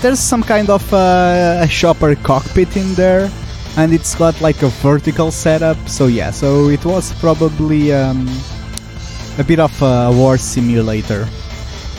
there's 0.00 0.20
some 0.20 0.44
kind 0.44 0.70
of 0.70 0.86
uh, 0.94 1.58
a 1.60 1.66
shopper 1.66 2.14
cockpit 2.14 2.76
in 2.76 2.94
there, 2.94 3.28
and 3.76 3.92
it's 3.92 4.14
got 4.14 4.40
like 4.40 4.62
a 4.62 4.68
vertical 4.68 5.32
setup. 5.32 5.76
So 5.88 6.06
yeah, 6.06 6.30
so 6.30 6.68
it 6.68 6.84
was 6.84 7.12
probably 7.18 7.92
um, 7.92 8.30
a 9.38 9.44
bit 9.44 9.58
of 9.58 9.74
a 9.82 10.12
war 10.14 10.38
simulator, 10.38 11.26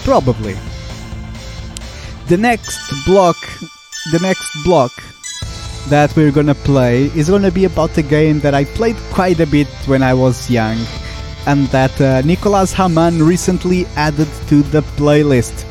probably 0.06 0.56
the 2.28 2.38
next 2.38 3.06
block, 3.06 3.36
the 4.12 4.20
next 4.22 4.64
block 4.64 4.92
that 5.90 6.16
we're 6.16 6.32
gonna 6.32 6.56
play 6.56 7.06
is 7.16 7.30
gonna 7.30 7.52
be 7.52 7.66
about 7.66 7.98
a 7.98 8.02
game 8.02 8.40
that 8.40 8.54
I 8.54 8.64
played 8.64 8.96
quite 9.12 9.40
a 9.40 9.46
bit 9.46 9.68
when 9.86 10.02
I 10.02 10.14
was 10.14 10.50
young, 10.50 10.78
and 11.46 11.68
that 11.68 12.00
uh, 12.00 12.22
Nicolas 12.22 12.72
Hamann 12.72 13.22
recently 13.22 13.86
added 13.96 14.30
to 14.48 14.64
the 14.64 14.82
playlist. 14.98 15.66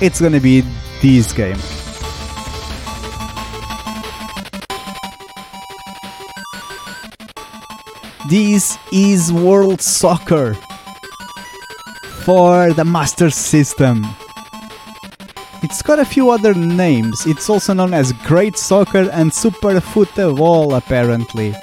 It's 0.00 0.20
gonna 0.20 0.40
be 0.40 0.64
this 1.02 1.32
game. 1.32 1.58
This 8.30 8.78
is 8.92 9.32
World 9.32 9.80
Soccer 9.80 10.54
for 12.24 12.72
the 12.72 12.84
Master 12.84 13.28
System. 13.28 14.06
It's 15.62 15.82
got 15.82 15.98
a 15.98 16.04
few 16.04 16.30
other 16.30 16.54
names. 16.54 17.26
It's 17.26 17.50
also 17.50 17.74
known 17.74 17.92
as 17.92 18.12
Great 18.24 18.56
Soccer 18.56 19.10
and 19.10 19.32
Super 19.32 19.80
Football, 19.80 20.74
apparently. 20.74 21.54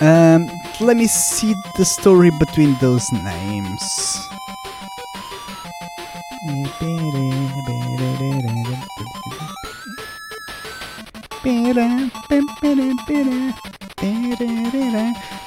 Um, 0.00 0.48
let 0.80 0.96
me 0.96 1.06
see 1.06 1.54
the 1.76 1.84
story 1.84 2.30
between 2.38 2.76
those 2.80 3.10
names. 3.12 3.82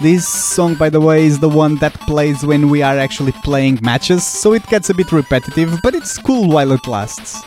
This 0.02 0.28
song, 0.28 0.74
by 0.74 0.90
the 0.90 1.00
way, 1.00 1.28
is 1.28 1.40
the 1.40 1.48
one 1.48 1.76
that 1.76 1.94
plays 1.94 2.44
when 2.44 2.70
we 2.70 2.82
are 2.82 2.98
actually 2.98 3.34
playing 3.44 3.78
matches, 3.84 4.26
so 4.26 4.54
it 4.54 4.66
gets 4.66 4.90
a 4.90 4.96
bit 4.96 5.12
repetitive, 5.12 5.80
but 5.84 5.94
it's 5.94 6.18
cool 6.18 6.50
while 6.50 6.72
it 6.72 6.88
lasts. 6.88 7.40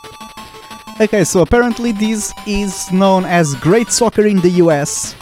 Okay, 1.01 1.25
so 1.25 1.41
apparently 1.41 1.91
this 1.91 2.33
is 2.47 2.93
known 2.93 3.25
as 3.25 3.57
Great 3.57 3.91
Soccer 3.91 4.25
in 4.25 4.41
the 4.41 4.63
US, 4.63 5.17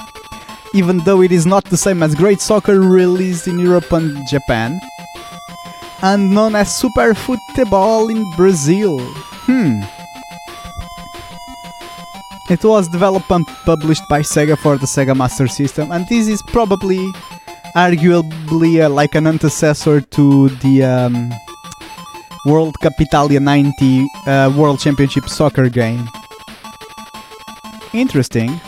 even 0.74 0.98
though 0.98 1.22
it 1.22 1.32
is 1.32 1.46
not 1.46 1.64
the 1.64 1.76
same 1.78 2.02
as 2.02 2.14
Great 2.14 2.42
Soccer 2.42 2.78
released 2.78 3.48
in 3.48 3.58
Europe 3.58 3.90
and 3.92 4.28
Japan, 4.28 4.78
and 6.02 6.34
known 6.34 6.54
as 6.54 6.76
Super 6.76 7.14
Futebol 7.14 8.10
in 8.10 8.30
Brazil. 8.36 8.98
Hmm. 9.48 9.80
It 12.50 12.64
was 12.64 12.88
developed 12.88 13.30
and 13.30 13.46
published 13.64 14.02
by 14.08 14.20
Sega 14.20 14.58
for 14.58 14.76
the 14.76 14.86
Sega 14.86 15.16
Master 15.16 15.46
System, 15.46 15.92
and 15.92 16.06
this 16.08 16.28
is 16.28 16.42
probably, 16.42 16.98
arguably, 17.74 18.84
uh, 18.84 18.88
like 18.88 19.14
an 19.14 19.24
antecessor 19.24 20.08
to 20.10 20.48
the 20.48 20.82
um, 20.82 21.30
World 22.44 22.74
Cup 22.80 22.94
Italia 22.98 23.38
90 23.38 24.06
uh, 24.26 24.52
World 24.56 24.80
Championship 24.80 25.28
soccer 25.28 25.68
game. 25.68 26.08
Interesting. 27.92 28.60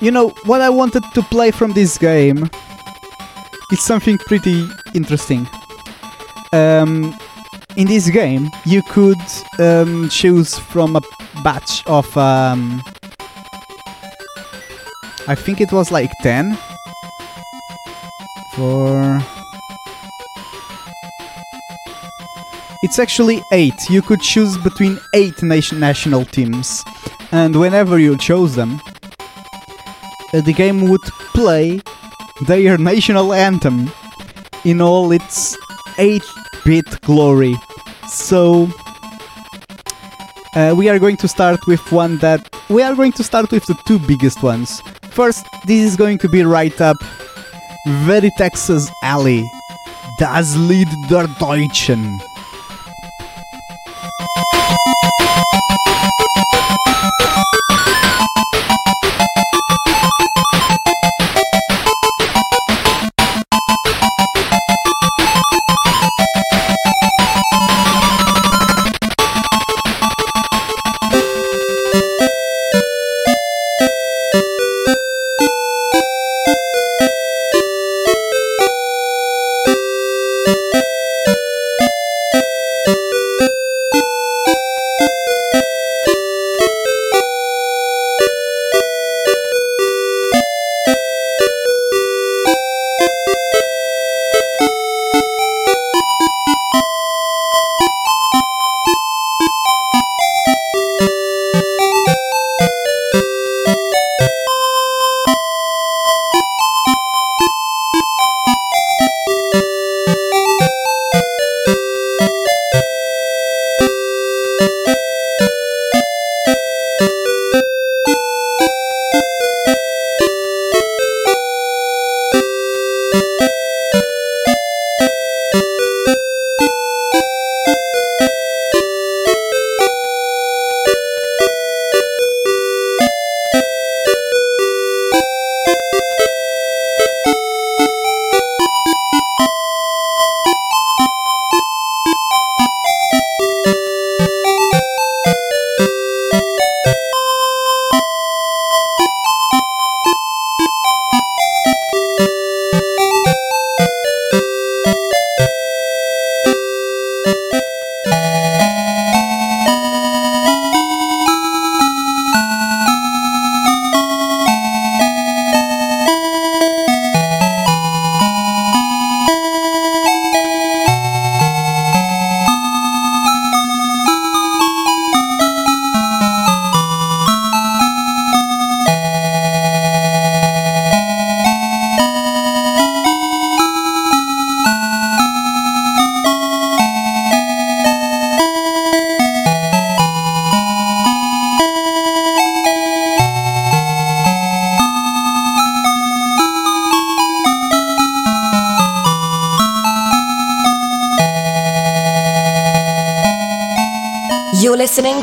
You 0.00 0.10
know, 0.10 0.30
what 0.44 0.60
I 0.60 0.68
wanted 0.70 1.04
to 1.14 1.22
play 1.22 1.50
from 1.52 1.72
this 1.72 1.96
game 1.96 2.50
is 3.70 3.82
something 3.82 4.18
pretty 4.18 4.68
interesting. 4.94 5.46
Um, 6.52 7.16
in 7.76 7.86
this 7.86 8.08
game, 8.10 8.50
you 8.64 8.82
could 8.82 9.20
um, 9.58 10.08
choose 10.08 10.58
from 10.58 10.96
a 10.96 11.00
batch 11.42 11.84
of. 11.86 12.16
Um, 12.16 12.82
I 15.26 15.34
think 15.34 15.60
it 15.60 15.72
was 15.72 15.90
like 15.90 16.10
10 16.22 16.56
for. 18.54 19.20
It's 22.82 22.98
actually 22.98 23.42
8. 23.50 23.72
You 23.88 24.02
could 24.02 24.20
choose 24.20 24.58
between 24.58 24.98
8 25.14 25.42
nation 25.42 25.80
national 25.80 26.26
teams, 26.26 26.84
and 27.32 27.58
whenever 27.58 27.98
you 27.98 28.18
chose 28.18 28.54
them, 28.54 28.80
uh, 30.34 30.42
the 30.42 30.52
game 30.52 30.88
would 30.90 31.02
play 31.32 31.80
their 32.46 32.76
national 32.76 33.32
anthem 33.32 33.90
in 34.64 34.80
all 34.80 35.10
its 35.12 35.56
8 35.98 36.22
bit 36.64 37.00
glory. 37.02 37.54
So 38.08 38.68
uh, 40.54 40.74
we 40.76 40.88
are 40.88 40.98
going 40.98 41.16
to 41.18 41.28
start 41.28 41.66
with 41.66 41.80
one 41.92 42.18
that 42.18 42.48
we 42.68 42.82
are 42.82 42.94
going 42.94 43.12
to 43.12 43.24
start 43.24 43.50
with 43.50 43.64
the 43.66 43.76
two 43.86 43.98
biggest 43.98 44.42
ones. 44.42 44.80
First, 45.10 45.46
this 45.66 45.84
is 45.84 45.96
going 45.96 46.18
to 46.18 46.28
be 46.28 46.42
right 46.42 46.80
up 46.80 46.96
Veritex's 48.06 48.90
Alley. 49.02 49.44
Das 50.18 50.56
Lied 50.56 50.88
der 51.10 51.26
Deutschen. 51.38 52.20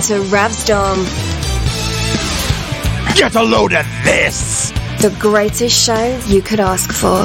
To 0.02 0.14
Ravsdom. 0.32 1.06
Get 3.16 3.36
a 3.36 3.44
load 3.44 3.74
of 3.74 3.86
this! 4.04 4.72
The 5.00 5.16
greatest 5.20 5.78
show 5.86 6.20
you 6.26 6.42
could 6.42 6.60
ask 6.60 6.92
for. 6.92 7.24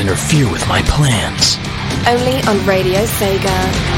Interfere 0.00 0.50
with 0.50 0.66
my 0.68 0.82
plans. 0.82 1.56
Only 2.06 2.40
on 2.42 2.64
Radio 2.66 3.04
Sega. 3.04 3.97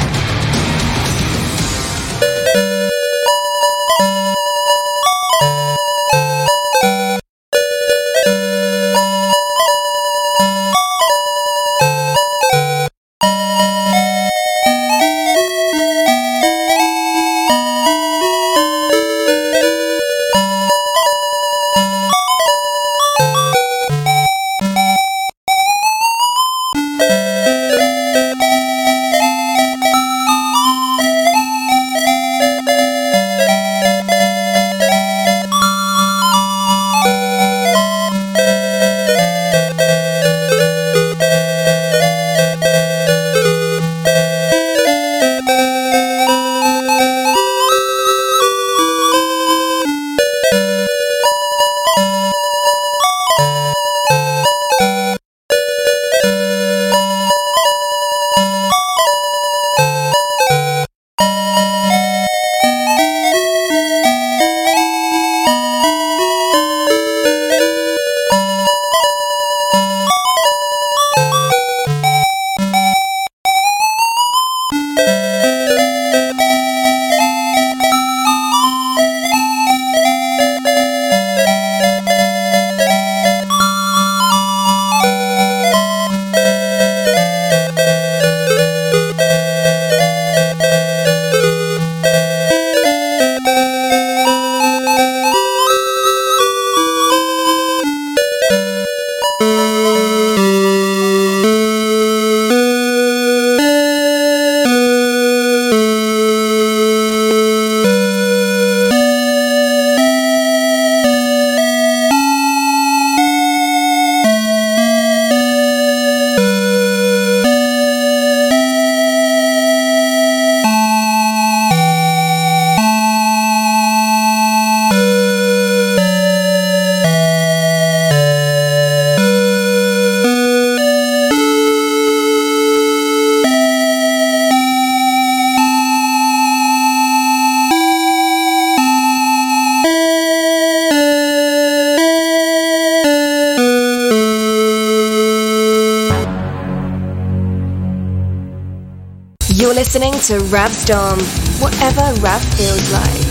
Listening 149.93 150.13
to 150.21 150.39
Rap 150.45 150.71
Storm, 150.71 151.19
whatever 151.59 152.15
rap 152.21 152.41
feels 152.55 152.93
like. 152.93 153.30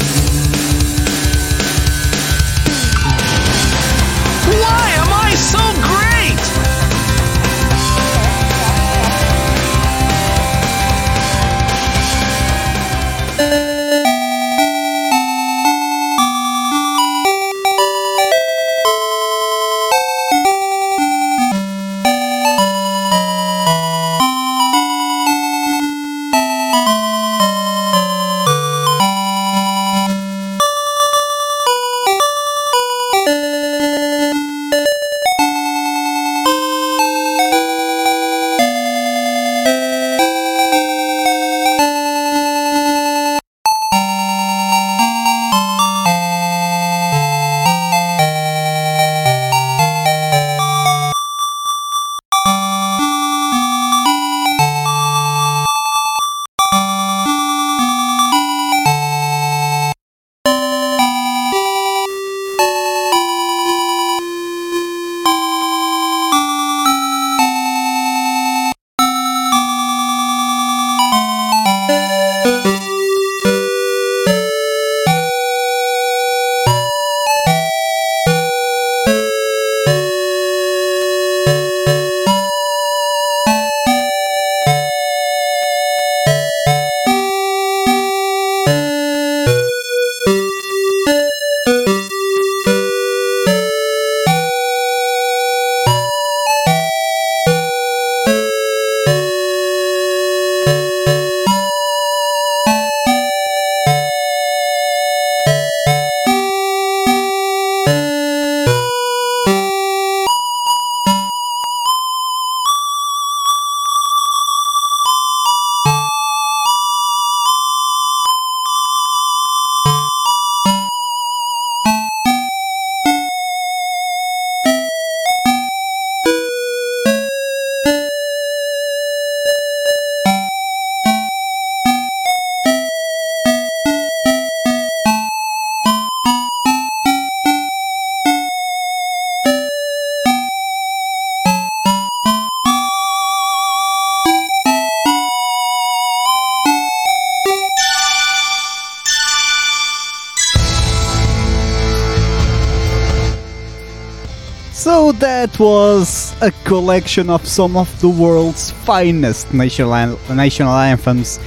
That 155.39 155.57
was 155.57 156.35
a 156.41 156.51
collection 156.65 157.29
of 157.29 157.47
some 157.47 157.77
of 157.77 157.87
the 158.01 158.09
world's 158.09 158.71
finest 158.71 159.53
national, 159.53 160.17
national 160.35 160.73
anthems 160.73 161.39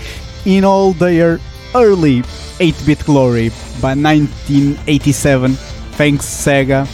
in 0.47 0.65
all 0.65 0.95
their 0.95 1.39
early 1.75 2.23
8-bit 2.57 3.05
glory 3.05 3.51
by 3.83 3.93
1987. 3.93 5.53
Thanks 6.01 6.25
Sega. 6.25 6.87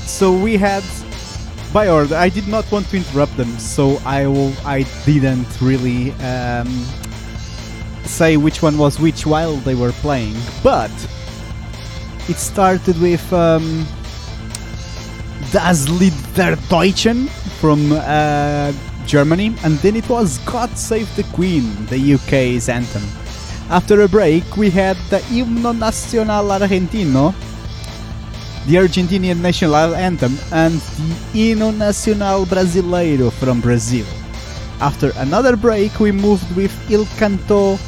So 0.00 0.36
we 0.36 0.58
had 0.58 0.84
by 1.72 1.88
order. 1.88 2.16
I 2.16 2.28
did 2.28 2.48
not 2.48 2.70
want 2.70 2.90
to 2.90 2.98
interrupt 2.98 3.38
them, 3.38 3.58
so 3.58 3.96
I 4.04 4.26
will. 4.26 4.52
I 4.66 4.84
didn't 5.06 5.58
really 5.62 6.12
um, 6.20 6.68
say 8.04 8.36
which 8.36 8.60
one 8.60 8.76
was 8.76 9.00
which 9.00 9.24
while 9.24 9.56
they 9.56 9.74
were 9.74 9.92
playing, 10.04 10.36
but 10.62 10.92
it 12.28 12.36
started 12.36 13.00
with. 13.00 13.32
Um, 13.32 13.86
Das 15.52 15.88
Lied 15.88 16.12
der 16.36 16.56
Deutschen 16.68 17.28
from 17.60 17.92
uh, 17.92 18.70
Germany, 19.06 19.54
and 19.64 19.78
then 19.80 19.96
it 19.96 20.08
was 20.08 20.38
God 20.44 20.76
Save 20.76 21.08
the 21.16 21.24
Queen, 21.32 21.64
the 21.88 22.14
UK's 22.14 22.68
anthem. 22.68 23.02
After 23.70 24.02
a 24.02 24.08
break, 24.08 24.44
we 24.56 24.68
had 24.68 24.96
the 25.08 25.18
Himno 25.30 25.72
Nacional 25.72 26.44
Argentino, 26.50 27.34
the 28.66 28.76
Argentinian 28.76 29.40
national 29.40 29.94
anthem, 29.94 30.36
and 30.52 30.74
the 30.74 31.54
Hino 31.54 31.74
Nacional 31.74 32.44
Brasileiro 32.44 33.32
from 33.32 33.62
Brazil. 33.62 34.04
After 34.80 35.12
another 35.16 35.56
break, 35.56 35.98
we 35.98 36.12
moved 36.12 36.54
with 36.54 36.72
Il 36.90 37.06
Canto 37.16 37.78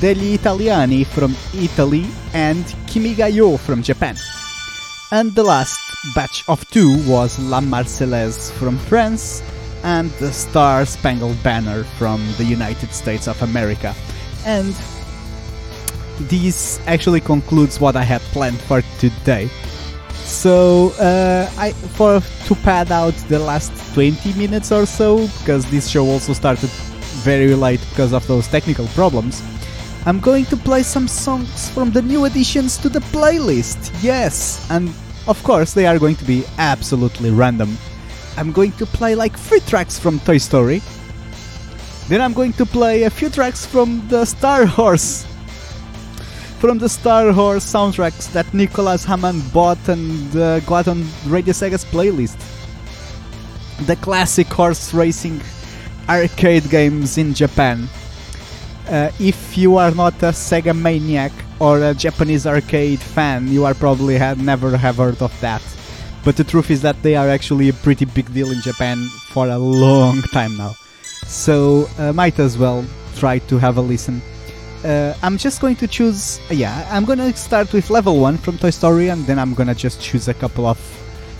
degli 0.00 0.34
Italiani 0.34 1.04
from 1.04 1.34
Italy 1.52 2.06
and 2.32 2.64
Kimigayo 2.86 3.58
from 3.58 3.82
Japan. 3.82 4.16
And 5.10 5.34
the 5.34 5.42
last 5.42 5.87
batch 6.14 6.44
of 6.48 6.68
two 6.70 6.96
was 7.06 7.38
La 7.38 7.60
Marseillaise 7.60 8.50
from 8.52 8.78
France 8.78 9.42
and 9.82 10.10
the 10.12 10.32
Star 10.32 10.84
Spangled 10.84 11.42
Banner 11.42 11.84
from 11.98 12.24
the 12.36 12.44
United 12.44 12.92
States 12.92 13.28
of 13.28 13.40
America. 13.42 13.94
And 14.44 14.74
this 16.28 16.80
actually 16.86 17.20
concludes 17.20 17.80
what 17.80 17.96
I 17.96 18.02
had 18.02 18.20
planned 18.32 18.60
for 18.60 18.82
today. 18.98 19.48
So 20.14 20.90
uh, 21.00 21.50
I 21.56 21.72
for 21.72 22.20
to 22.20 22.54
pad 22.56 22.92
out 22.92 23.14
the 23.28 23.38
last 23.38 23.72
20 23.94 24.34
minutes 24.34 24.72
or 24.72 24.84
so 24.84 25.26
because 25.38 25.68
this 25.70 25.88
show 25.88 26.04
also 26.06 26.32
started 26.32 26.70
very 27.24 27.54
late 27.54 27.80
because 27.90 28.12
of 28.12 28.26
those 28.26 28.46
technical 28.46 28.86
problems. 28.88 29.42
I'm 30.06 30.20
going 30.20 30.44
to 30.46 30.56
play 30.56 30.82
some 30.82 31.08
songs 31.08 31.70
from 31.70 31.90
the 31.90 32.02
new 32.02 32.24
additions 32.24 32.78
to 32.78 32.88
the 32.88 33.00
playlist. 33.00 33.90
Yes, 34.02 34.66
and 34.70 34.92
of 35.28 35.42
course 35.44 35.74
they 35.74 35.86
are 35.86 35.98
going 35.98 36.16
to 36.16 36.24
be 36.24 36.44
absolutely 36.58 37.30
random. 37.30 37.76
I'm 38.36 38.50
going 38.50 38.72
to 38.72 38.86
play 38.86 39.14
like 39.14 39.38
three 39.38 39.60
tracks 39.60 39.98
from 39.98 40.18
Toy 40.20 40.38
Story. 40.38 40.82
Then 42.08 42.20
I'm 42.20 42.32
going 42.32 42.54
to 42.54 42.66
play 42.66 43.04
a 43.04 43.10
few 43.10 43.28
tracks 43.28 43.66
from 43.66 44.02
the 44.08 44.24
Star 44.24 44.64
Horse 44.64 45.26
from 46.58 46.78
the 46.78 46.88
Star 46.88 47.30
Horse 47.30 47.64
soundtracks 47.64 48.32
that 48.32 48.52
Nicholas 48.52 49.04
Hammond 49.04 49.52
bought 49.52 49.88
and 49.88 50.36
uh, 50.36 50.58
got 50.60 50.88
on 50.88 51.06
Radio 51.26 51.52
Sega's 51.52 51.84
playlist. 51.84 52.36
The 53.86 53.94
classic 53.96 54.48
horse 54.48 54.92
racing 54.92 55.40
arcade 56.08 56.68
games 56.68 57.16
in 57.16 57.32
Japan. 57.32 57.88
Uh, 58.88 59.12
if 59.20 59.56
you 59.56 59.76
are 59.76 59.92
not 59.92 60.14
a 60.14 60.32
Sega 60.32 60.76
maniac 60.76 61.32
or 61.60 61.82
a 61.82 61.94
Japanese 61.94 62.46
arcade 62.46 63.00
fan, 63.00 63.48
you 63.48 63.64
are 63.64 63.74
probably 63.74 64.16
had 64.16 64.38
never 64.38 64.76
have 64.76 64.96
heard 64.96 65.20
of 65.22 65.38
that. 65.40 65.62
But 66.24 66.36
the 66.36 66.44
truth 66.44 66.70
is 66.70 66.82
that 66.82 67.02
they 67.02 67.16
are 67.16 67.28
actually 67.28 67.68
a 67.68 67.72
pretty 67.72 68.04
big 68.04 68.32
deal 68.32 68.50
in 68.50 68.60
Japan 68.60 69.06
for 69.30 69.48
a 69.48 69.58
long 69.58 70.22
time 70.22 70.56
now. 70.56 70.74
So 71.26 71.88
uh, 71.98 72.12
might 72.12 72.38
as 72.38 72.58
well 72.58 72.84
try 73.16 73.38
to 73.38 73.58
have 73.58 73.76
a 73.76 73.80
listen. 73.80 74.22
Uh, 74.84 75.14
I'm 75.22 75.38
just 75.38 75.60
going 75.60 75.76
to 75.76 75.88
choose. 75.88 76.40
Yeah, 76.50 76.86
I'm 76.90 77.04
gonna 77.04 77.34
start 77.34 77.72
with 77.72 77.90
level 77.90 78.20
one 78.20 78.36
from 78.38 78.58
Toy 78.58 78.70
Story, 78.70 79.08
and 79.08 79.26
then 79.26 79.38
I'm 79.38 79.54
gonna 79.54 79.74
just 79.74 80.00
choose 80.00 80.28
a 80.28 80.34
couple 80.34 80.66
of 80.66 80.78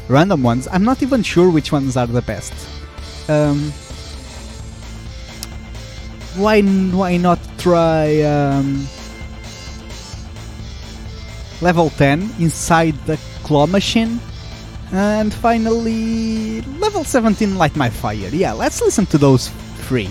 random 0.09 0.43
ones. 0.43 0.67
I'm 0.73 0.85
not 0.85 1.03
even 1.03 1.23
sure 1.23 1.51
which 1.51 1.71
ones 1.71 1.97
are 1.97 2.07
the 2.07 2.23
best. 2.23 2.53
Um, 3.29 3.73
why 6.35 6.63
why 6.63 7.17
not 7.17 7.39
try 7.59 8.23
um, 8.23 8.87
level 11.61 11.91
10 11.91 12.35
inside 12.39 12.95
the 13.07 13.19
claw 13.43 13.67
machine? 13.67 14.21
And 14.93 15.33
finally, 15.35 16.63
level 16.79 17.05
17 17.05 17.57
light 17.59 17.77
my 17.77 17.91
fire. 17.91 18.29
Yeah, 18.33 18.53
let's 18.53 18.81
listen 18.81 19.07
to 19.07 19.19
those 19.19 19.49
three. 19.87 20.09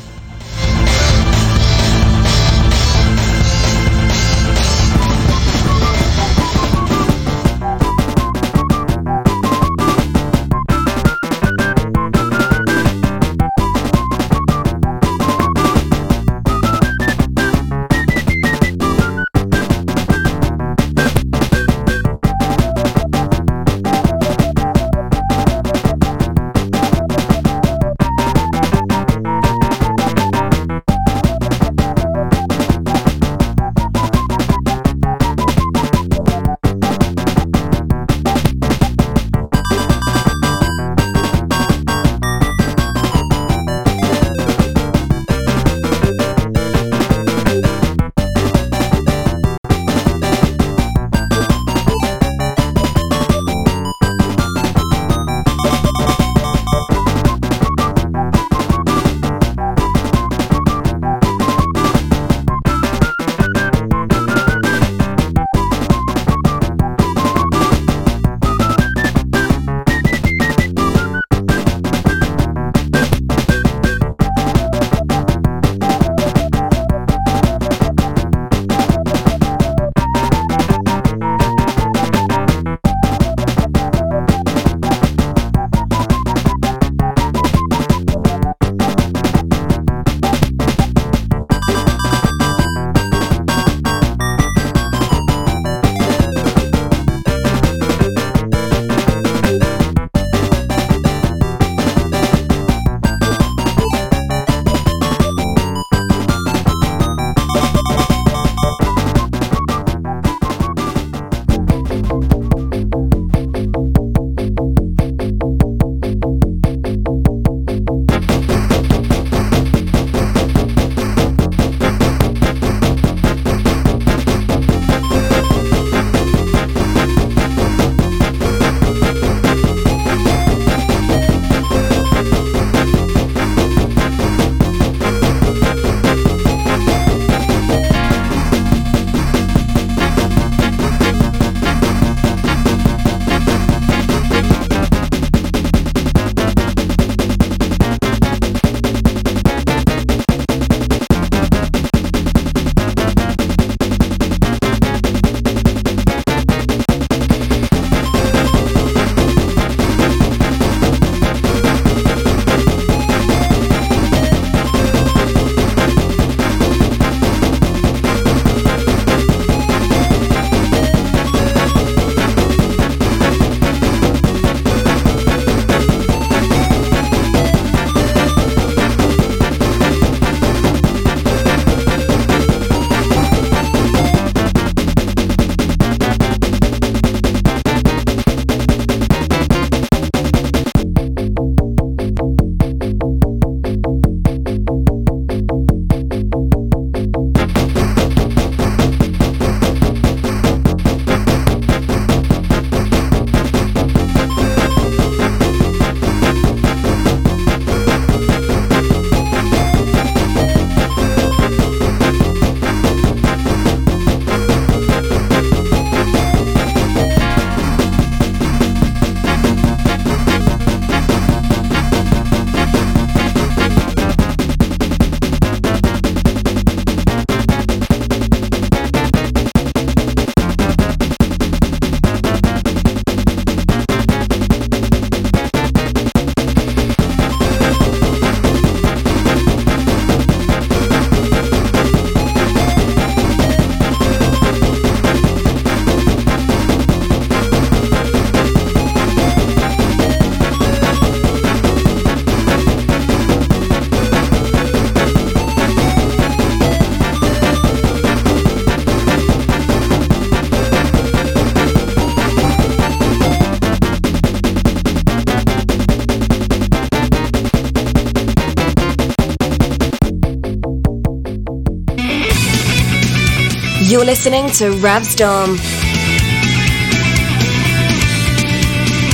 Listening 274.08 274.48
to 274.48 274.72
Ravstorm. 274.80 275.60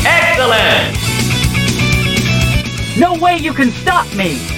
Excellent! 0.06 0.96
No 3.00 3.16
way 3.16 3.38
you 3.38 3.54
can 3.54 3.72
stop 3.72 4.06
me! 4.14 4.53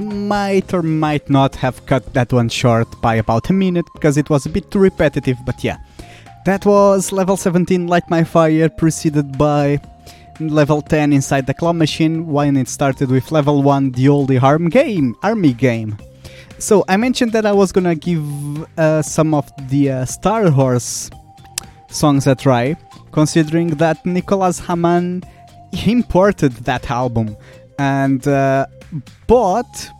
Might 0.00 0.72
or 0.72 0.82
might 0.82 1.28
not 1.28 1.54
have 1.56 1.84
cut 1.86 2.14
that 2.14 2.32
one 2.32 2.48
short 2.48 2.88
by 3.00 3.16
about 3.16 3.50
a 3.50 3.52
minute 3.52 3.86
because 3.92 4.16
it 4.16 4.30
was 4.30 4.46
a 4.46 4.48
bit 4.48 4.70
too 4.70 4.78
repetitive, 4.78 5.38
but 5.44 5.62
yeah. 5.64 5.78
That 6.44 6.66
was 6.66 7.12
level 7.12 7.36
17 7.36 7.86
Light 7.86 8.08
My 8.10 8.22
Fire, 8.24 8.68
preceded 8.68 9.38
by 9.38 9.80
level 10.40 10.82
10 10.82 11.12
Inside 11.12 11.46
the 11.46 11.54
Claw 11.54 11.72
Machine, 11.72 12.26
when 12.26 12.56
it 12.56 12.68
started 12.68 13.10
with 13.10 13.32
level 13.32 13.62
1 13.62 13.92
The 13.92 14.06
Oldie 14.06 14.38
Harm 14.38 14.68
Game, 14.68 15.14
Army 15.22 15.52
Game. 15.54 15.96
So 16.58 16.84
I 16.88 16.96
mentioned 16.96 17.32
that 17.32 17.46
I 17.46 17.52
was 17.52 17.72
gonna 17.72 17.94
give 17.94 18.22
uh, 18.78 19.02
some 19.02 19.34
of 19.34 19.50
the 19.68 19.90
uh, 19.90 20.04
Star 20.04 20.50
Horse 20.50 21.10
songs 21.88 22.26
a 22.26 22.34
try, 22.34 22.76
considering 23.12 23.68
that 23.76 24.04
Nicolas 24.04 24.58
Hamann 24.58 25.22
imported 25.86 26.52
that 26.64 26.90
album 26.90 27.36
and 27.78 28.26
uh, 28.28 28.66
bought 29.26 29.90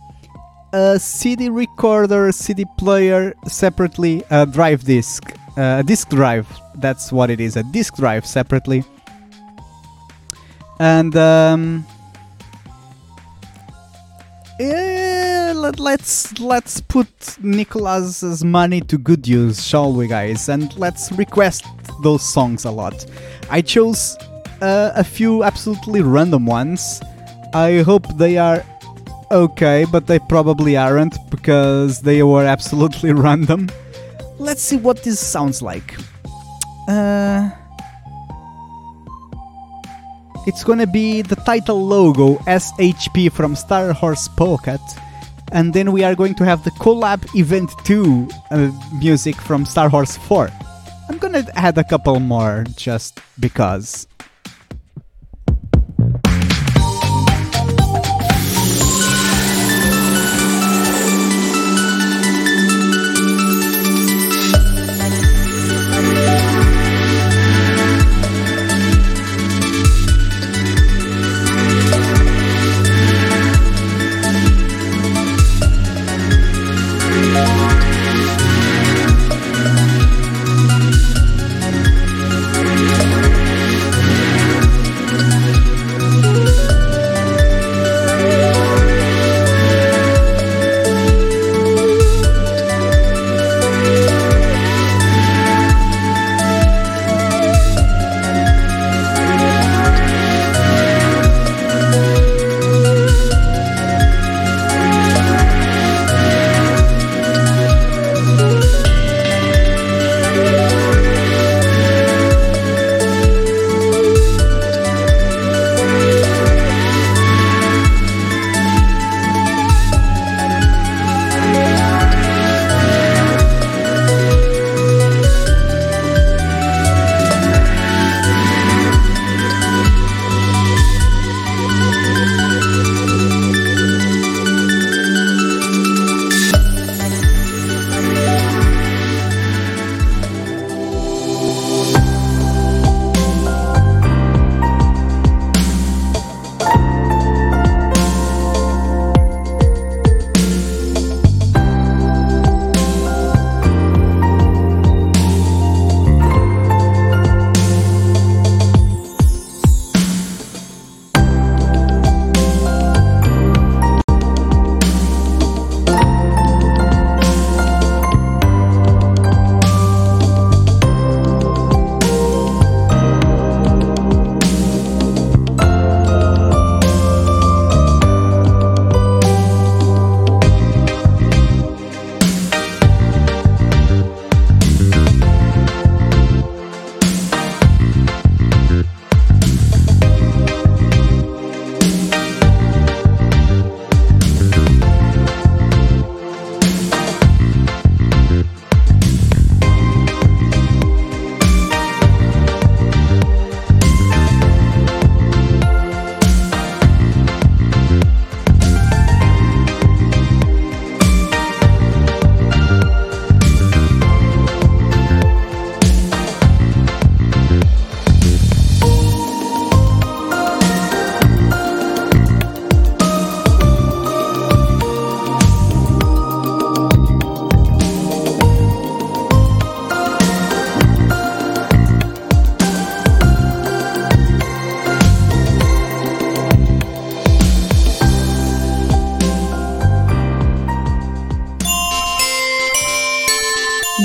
a 0.73 0.99
CD 0.99 1.49
recorder, 1.49 2.33
CD 2.33 2.65
player 2.79 3.35
separately, 3.47 4.25
a 4.31 4.45
drive 4.45 4.83
disc, 4.85 5.33
a 5.57 5.83
disc 5.85 6.09
drive. 6.11 6.49
That's 6.77 7.13
what 7.13 7.31
it 7.31 7.41
is, 7.41 7.57
a 7.57 7.63
disc 7.63 7.97
drive 7.97 8.27
separately. 8.27 8.85
And 10.81 11.15
um, 11.17 11.87
yeah, 14.59 15.53
let, 15.55 15.79
let's 15.79 16.39
let's 16.41 16.81
put 16.81 17.09
Nicolas's 17.41 18.45
money 18.45 18.81
to 18.83 18.99
good 18.99 19.27
use, 19.29 19.65
shall 19.65 19.93
we, 19.93 20.09
guys? 20.09 20.49
And 20.49 20.77
let's 20.77 21.13
request 21.13 21.65
those 22.03 22.23
songs 22.23 22.65
a 22.65 22.71
lot. 22.71 23.07
I 23.51 23.61
chose 23.61 24.17
uh, 24.61 24.93
a 24.95 25.05
few 25.05 25.45
absolutely 25.45 26.03
random 26.03 26.47
ones. 26.47 27.01
I 27.53 27.83
hope 27.83 28.07
they 28.17 28.37
are 28.37 28.65
okay, 29.31 29.85
but 29.91 30.07
they 30.07 30.19
probably 30.19 30.77
aren't 30.77 31.15
because 31.31 32.03
they 32.03 32.23
were 32.23 32.45
absolutely 32.45 33.13
random. 33.27 33.69
Let's 34.39 34.63
see 34.63 34.77
what 34.77 35.03
this 35.03 35.21
sounds 35.21 35.63
like. 35.63 35.97
Uh, 36.89 37.51
it's 40.47 40.63
gonna 40.65 40.87
be 40.87 41.23
the 41.23 41.37
title 41.37 41.87
logo 41.87 42.37
SHP 42.47 43.33
from 43.33 43.57
Star 43.57 43.93
Horse 43.93 44.29
Pocket, 44.29 44.81
and 45.53 45.73
then 45.73 45.93
we 45.93 46.05
are 46.05 46.15
going 46.15 46.35
to 46.35 46.45
have 46.45 46.63
the 46.65 46.71
collab 46.73 47.25
event 47.35 47.71
2 47.85 48.29
uh, 48.51 48.71
music 48.99 49.37
from 49.37 49.65
Star 49.65 49.89
Horse 49.89 50.17
4. 50.17 50.51
I'm 51.09 51.19
gonna 51.19 51.47
add 51.55 51.79
a 51.79 51.85
couple 51.85 52.21
more 52.21 52.65
just 52.77 53.21
because. 53.41 54.07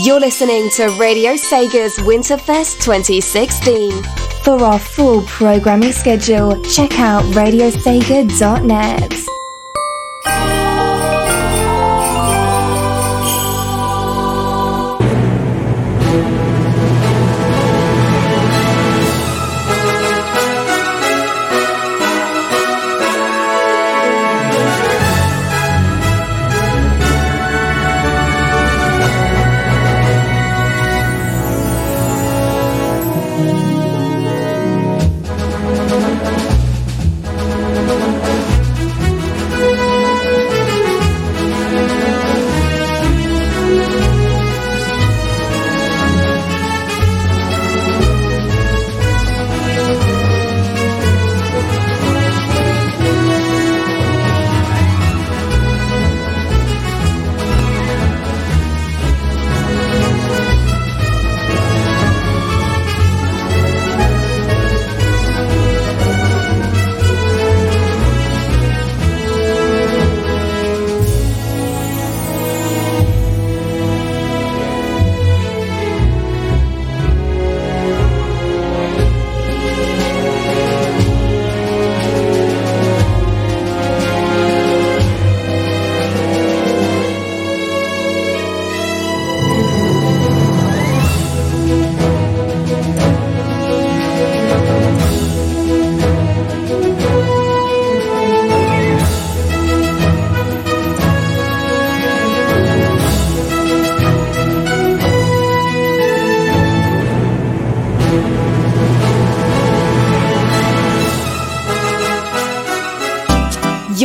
You're 0.09 0.19
listening 0.19 0.71
to 0.71 0.87
Radio 0.99 1.35
Sega's 1.35 1.99
Winterfest 1.99 2.83
2016. 2.83 3.91
For 4.43 4.59
our 4.63 4.79
full 4.79 5.21
programming 5.21 5.91
schedule, 5.91 6.59
check 6.63 6.99
out 6.99 7.23
radiosega.net. 7.35 9.38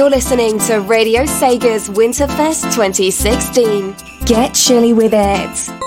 You're 0.04 0.10
listening 0.10 0.58
to 0.66 0.80
Radio 0.80 1.22
Sega's 1.22 1.88
Winterfest 1.88 2.64
2016. 2.74 3.96
Get 4.26 4.52
chilly 4.52 4.92
with 4.92 5.14
it. 5.14 5.83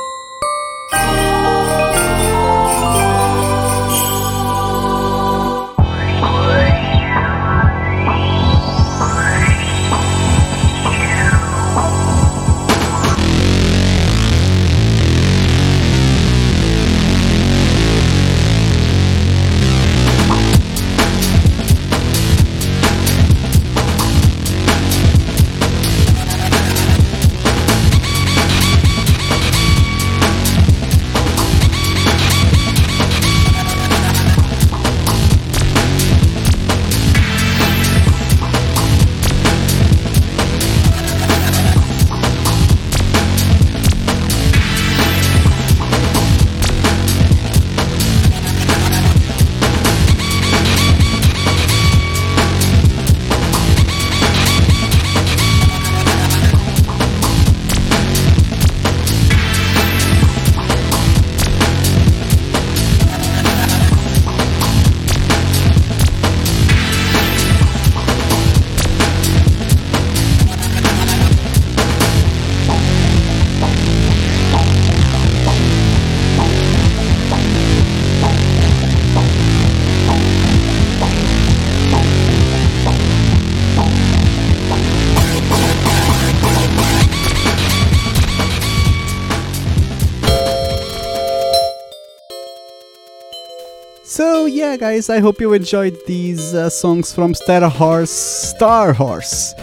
Guys, 94.78 95.10
I 95.10 95.20
hope 95.20 95.42
you 95.42 95.54
enjoyed 95.54 95.98
these 96.06 96.54
uh, 96.54 96.70
songs 96.70 97.12
from 97.12 97.34
Star 97.34 97.68
Horse. 97.68 98.12
Star 98.12 98.94
Horse. 98.94 99.56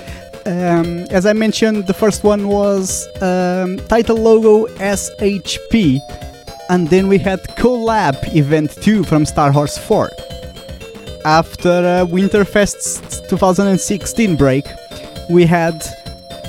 Um, 0.45 1.07
as 1.11 1.25
I 1.25 1.33
mentioned, 1.33 1.87
the 1.87 1.95
first 1.95 2.25
one 2.25 2.49
was 2.49 3.07
um, 3.23 3.79
title 3.87 4.17
logo 4.17 4.67
SHP, 4.75 6.01
and 6.69 6.89
then 6.89 7.07
we 7.07 7.19
had 7.19 7.41
Collab 7.57 8.35
Event 8.35 8.73
2 8.83 9.05
from 9.05 9.25
Star 9.25 9.53
Horse 9.53 9.79
4. 9.79 10.11
After 11.25 11.71
uh, 11.71 12.07
Winterfest's 12.07 13.21
2016 13.29 14.37
break, 14.37 14.65
we 15.31 15.47
had 15.47 15.81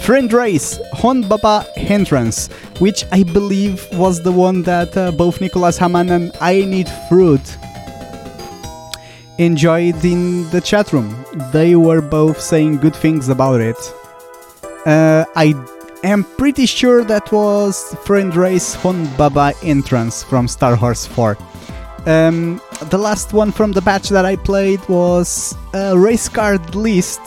Friend 0.01 0.32
Race 0.34 0.80
Honbaba 0.93 1.68
Entrance, 1.78 2.47
which 2.80 3.05
I 3.11 3.22
believe 3.24 3.88
was 3.93 4.24
the 4.24 4.32
one 4.32 4.63
that 4.63 4.97
uh, 4.97 5.11
both 5.11 5.39
Nicholas 5.39 5.78
Hamann 5.78 6.09
and 6.09 6.32
I 6.41 6.66
Need 6.66 6.89
Fruit 7.09 7.57
enjoyed 9.38 10.04
in 10.06 10.50
the 10.50 10.62
chat 10.62 10.94
room. 10.94 11.16
They 11.52 11.76
were 11.76 12.02
both 12.02 12.40
saying 12.40 12.78
good 12.78 12.96
things 12.96 13.30
about 13.30 13.62
it. 13.62 13.78
Uh, 14.86 15.26
I 15.36 15.54
am 16.04 16.24
pretty 16.24 16.66
sure 16.66 17.04
that 17.04 17.32
was 17.32 17.96
Friend 18.06 18.36
Race 18.36 18.76
Hon 18.76 19.08
Baba 19.18 19.54
entrance 19.64 20.24
from 20.24 20.48
Star 20.48 20.76
Horse 20.76 21.06
4. 21.06 21.38
Um, 22.06 22.62
the 22.90 22.98
last 22.98 23.34
one 23.34 23.52
from 23.52 23.72
the 23.72 23.82
batch 23.82 24.10
that 24.10 24.26
I 24.26 24.36
played 24.36 24.80
was 24.88 25.56
a 25.74 25.98
race 25.98 26.30
card 26.30 26.76
list 26.76 27.20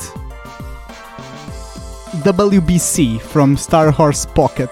WBC 2.23 3.21
from 3.21 3.57
Star 3.57 3.91
Horse 3.91 4.25
Pocket. 4.25 4.71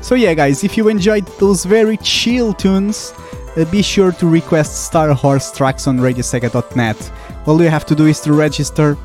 So 0.00 0.14
yeah 0.14 0.34
guys, 0.34 0.62
if 0.62 0.76
you 0.76 0.88
enjoyed 0.88 1.26
those 1.38 1.64
very 1.64 1.96
chill 1.96 2.54
tunes, 2.54 3.12
uh, 3.16 3.23
be 3.70 3.82
sure 3.82 4.12
to 4.12 4.26
request 4.26 4.84
Star 4.84 5.12
Horse 5.12 5.52
tracks 5.52 5.86
on 5.86 5.98
radiosega.net. 5.98 7.12
All 7.46 7.62
you 7.62 7.68
have 7.68 7.86
to 7.86 7.94
do 7.94 8.06
is 8.06 8.20
to 8.20 8.32
register. 8.32 8.96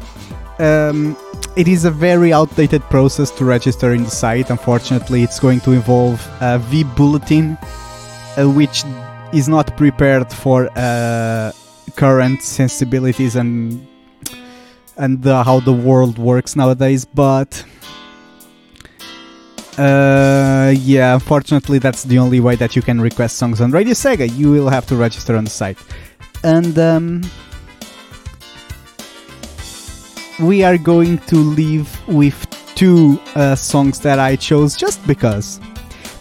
Um, 0.58 1.16
it 1.56 1.68
is 1.68 1.86
a 1.86 1.92
very 1.92 2.34
outdated 2.34 2.82
process 2.84 3.32
to 3.32 3.46
register 3.46 3.94
in 3.94 4.04
the 4.04 4.10
site. 4.10 4.50
Unfortunately, 4.50 5.24
it's 5.24 5.40
going 5.40 5.60
to 5.62 5.72
involve 5.72 6.20
a 6.42 6.60
vBulletin, 6.60 7.58
uh, 8.38 8.50
which 8.50 8.84
is 9.34 9.48
not 9.48 9.76
prepared 9.78 10.32
for 10.32 10.70
uh, 10.76 11.52
current 11.96 12.42
sensibilities 12.42 13.36
and 13.36 13.86
and 14.98 15.26
uh, 15.26 15.44
how 15.44 15.60
the 15.62 15.72
world 15.72 16.18
works 16.18 16.56
nowadays. 16.56 17.06
But 17.06 17.64
uh, 19.80 20.74
yeah, 20.78 21.14
unfortunately, 21.14 21.80
that's 21.80 22.04
the 22.04 22.20
only 22.20 22.42
way 22.42 22.56
that 22.58 22.76
you 22.76 22.82
can 22.82 23.00
request 23.00 23.38
songs 23.38 23.62
on 23.62 23.72
Radio 23.72 23.94
Sega. 23.94 24.30
You 24.36 24.52
will 24.52 24.68
have 24.68 24.86
to 24.88 24.98
register 24.98 25.38
on 25.38 25.46
the 25.46 25.50
site. 25.50 25.78
And 26.44 26.78
um, 26.78 27.22
we 30.42 30.64
are 30.64 30.78
going 30.78 31.20
to 31.28 31.38
leave 31.38 31.88
with 32.08 32.46
two 32.76 33.22
uh, 33.36 33.56
songs 33.56 34.00
that 34.02 34.20
I 34.20 34.36
chose 34.36 34.76
just 34.76 35.06
because. 35.08 35.62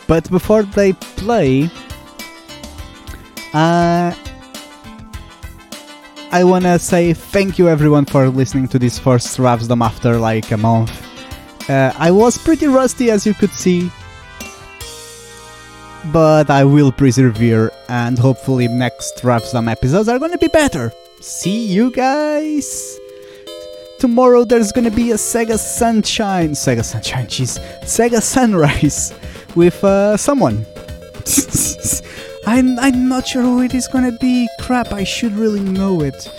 But 0.07 0.31
before 0.31 0.63
they 0.63 0.93
play, 0.93 1.69
uh, 3.55 4.15
I 6.31 6.45
wanna 6.45 6.79
say 6.79 7.13
thank 7.13 7.59
you 7.59 7.69
everyone 7.69 8.05
for 8.05 8.29
listening 8.29 8.69
to 8.69 8.79
this 8.79 8.99
first 8.99 9.37
Ravsdom 9.39 9.85
after 9.85 10.17
like 10.17 10.51
a 10.53 10.57
month. 10.57 11.08
Uh, 11.69 11.93
I 11.99 12.11
was 12.11 12.39
pretty 12.39 12.67
rusty 12.67 13.11
as 13.11 13.27
you 13.27 13.35
could 13.35 13.51
see, 13.51 13.91
but 16.13 16.49
I 16.49 16.65
will 16.65 16.91
persevere 16.91 17.71
and 17.89 18.19
hopefully 18.19 18.69
next 18.69 19.17
Rapsdom 19.23 19.71
episodes 19.71 20.09
are 20.09 20.19
gonna 20.19 20.39
be 20.39 20.49
better. 20.49 20.93
See 21.21 21.67
you 21.67 21.91
guys! 21.91 22.99
Tomorrow 23.99 24.45
there's 24.45 24.73
gonna 24.73 24.91
be 24.91 25.11
a 25.11 25.17
Sega 25.17 25.59
Sunshine, 25.59 26.53
Sega 26.53 26.85
Sunshine, 26.85 27.27
jeez, 27.27 27.59
Sega 27.83 28.23
Sunrise 28.23 29.13
with 29.55 29.83
uh, 29.85 30.17
someone. 30.17 30.65
I'm, 32.47 32.79
I'm 32.79 33.09
not 33.11 33.27
sure 33.27 33.43
who 33.43 33.61
it 33.61 33.75
is 33.75 33.89
gonna 33.89 34.13
be. 34.13 34.49
Crap, 34.61 34.93
I 34.93 35.05
should 35.05 35.33
really 35.33 35.61
know 35.61 36.01
it. 36.01 36.31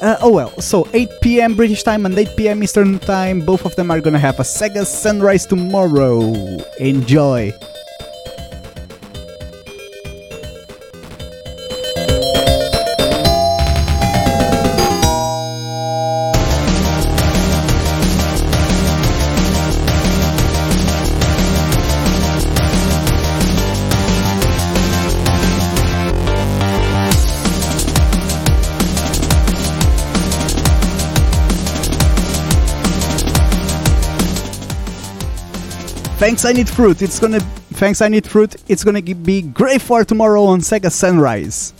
Uh, 0.00 0.16
oh 0.20 0.30
well, 0.30 0.52
so 0.60 0.86
8 0.92 1.08
p.m. 1.22 1.54
British 1.54 1.82
time 1.82 2.04
and 2.04 2.18
8 2.18 2.36
p.m. 2.36 2.62
Eastern 2.62 2.98
time, 2.98 3.40
both 3.40 3.64
of 3.64 3.74
them 3.76 3.90
are 3.90 4.00
gonna 4.00 4.18
have 4.18 4.38
a 4.38 4.42
Sega 4.42 4.84
Sunrise 4.84 5.46
tomorrow. 5.46 6.20
Enjoy! 6.78 7.52
Thanks 36.26 36.44
I 36.44 36.50
need 36.50 36.68
fruit. 36.68 37.02
It's 37.02 37.20
gonna 37.20 37.38
thanks 37.78 38.02
I 38.02 38.08
need 38.08 38.26
fruit. 38.26 38.56
It's 38.66 38.82
gonna 38.82 39.00
be 39.00 39.42
great 39.42 39.80
for 39.80 40.04
tomorrow 40.04 40.42
on 40.46 40.58
Sega 40.58 40.90
Sunrise. 40.90 41.72